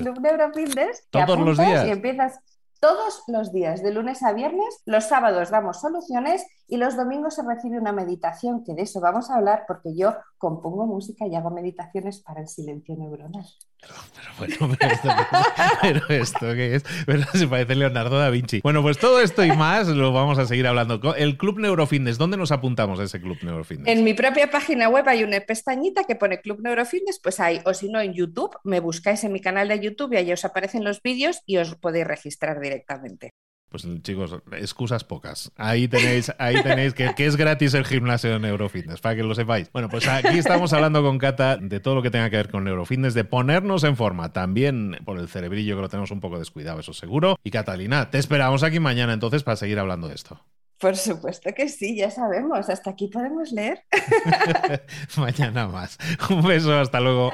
Club. 1.10 1.26
Todos 1.26 1.40
los 1.40 1.58
días. 1.58 1.88
Y 1.88 1.90
empiezas 1.92 2.40
todos 2.80 3.24
los 3.28 3.52
días, 3.52 3.82
de 3.82 3.92
lunes 3.92 4.22
a 4.24 4.34
viernes. 4.34 4.82
Los 4.86 5.06
sábados 5.06 5.50
damos 5.50 5.82
soluciones 5.82 6.46
y 6.68 6.78
los 6.78 6.98
domingos 6.98 7.36
se 7.36 7.44
recibe 7.44 7.80
una 7.80 7.94
meditación, 7.94 8.64
que 8.64 8.74
de 8.74 8.84
eso 8.84 9.00
vamos 9.00 9.30
a 9.30 9.36
hablar 9.36 9.64
porque 9.68 9.96
yo 9.96 10.16
compongo 10.38 10.86
música 10.86 11.26
y 11.26 11.36
hago 11.36 11.50
meditaciones 11.50 12.20
para 12.20 12.42
el 12.42 12.48
silencio 12.48 12.96
neuronal. 12.98 13.46
Pero, 13.80 13.94
bueno, 14.38 14.76
pero 15.82 16.02
esto, 16.10 16.54
¿qué 16.54 16.76
es? 16.76 16.84
Pero 17.06 17.24
se 17.34 17.48
parece 17.48 17.76
Leonardo 17.76 18.18
da 18.18 18.30
Vinci. 18.30 18.60
Bueno, 18.62 18.82
pues 18.82 18.98
todo 18.98 19.22
esto 19.22 19.44
y 19.44 19.52
más 19.56 19.88
lo 19.88 20.12
vamos 20.12 20.40
a 20.40 20.46
seguir 20.46 20.68
hablando. 20.68 21.16
El 21.16 21.38
Club 21.38 21.60
Neurofitness, 21.60 22.18
¿dónde 22.18 22.38
nos 22.38 22.52
apuntamos 22.52 23.00
a 23.00 23.04
ese 23.04 23.22
Club 23.22 23.38
Neurofitness? 23.44 23.88
En 23.88 24.04
mi 24.04 24.14
propia 24.14 24.50
página 24.50 24.90
web 24.90 25.08
hay 25.08 25.24
una 25.24 25.40
pestañita 25.40 26.04
que 26.04 26.16
pone 26.16 26.42
Club 26.42 26.60
Neurofitness, 26.62 27.20
pues 27.22 27.40
ahí, 27.40 27.62
o 27.66 27.74
si 27.74 27.90
no 27.90 28.02
en 28.02 28.14
YouTube, 28.14 28.58
me 28.64 28.80
buscáis 28.80 29.24
en 29.24 29.32
mi 29.32 29.40
canal 29.40 29.68
de 29.70 29.80
YouTube 29.80 30.14
y 30.14 30.18
ahí 30.18 30.32
os 30.32 30.44
aparecen 30.44 30.84
los 30.84 31.02
vídeos 31.02 31.42
y 31.46 31.58
os 31.58 31.76
podéis 31.76 32.08
registrar 32.08 32.60
directamente. 32.60 33.34
Pues 33.70 33.86
chicos, 34.02 34.36
excusas 34.54 35.04
pocas. 35.04 35.52
Ahí 35.58 35.90
tenéis, 35.90 36.32
ahí 36.40 36.62
tenéis 36.64 36.94
que, 36.94 37.14
es 37.18 37.36
gratis 37.36 37.74
el 37.74 37.86
gimnasio 37.86 38.32
de 38.32 38.40
Neurofitness, 38.40 39.02
para 39.02 39.16
que 39.16 39.24
lo 39.24 39.36
sepáis. 39.36 39.70
Bueno, 39.74 39.90
pues 39.90 40.08
aquí 40.08 40.38
estamos 40.38 40.72
hablando 40.72 41.04
con 41.04 41.18
Cata 41.18 41.58
de 41.58 41.80
todo 41.82 41.96
lo 41.96 42.02
que 42.02 42.10
tenga 42.10 42.30
que 42.30 42.38
ver 42.38 42.50
con 42.50 42.64
Neurofitness, 42.64 43.14
de 43.14 43.26
ponernos 43.26 43.84
en 43.84 43.98
forma, 43.98 44.32
también 44.32 44.98
por 45.04 45.20
el 45.20 45.28
cerebrillo 45.28 45.76
que 45.76 45.82
lo 45.82 45.90
tenemos 45.90 46.12
un 46.12 46.22
poco 46.22 46.40
descuidado, 46.40 46.80
eso 46.80 46.94
seguro. 46.94 47.38
Y 47.44 47.52
Catalina, 47.52 48.10
te 48.10 48.20
esperamos 48.20 48.64
aquí 48.64 48.80
mañana 48.80 49.12
entonces 49.12 49.44
para 49.44 49.58
seguir 49.58 49.80
hablando 49.80 50.08
de 50.08 50.16
esto. 50.16 50.42
Por 50.80 50.96
supuesto 50.96 51.50
que 51.56 51.70
sí, 51.70 51.96
ya 51.96 52.12
sabemos. 52.12 52.70
Hasta 52.70 52.92
aquí 52.92 53.08
podemos 53.08 53.52
leer. 53.52 53.84
mañana 55.18 55.68
más. 55.68 55.98
Un 56.30 56.44
beso, 56.44 56.78
hasta 56.78 57.00
luego. 57.00 57.34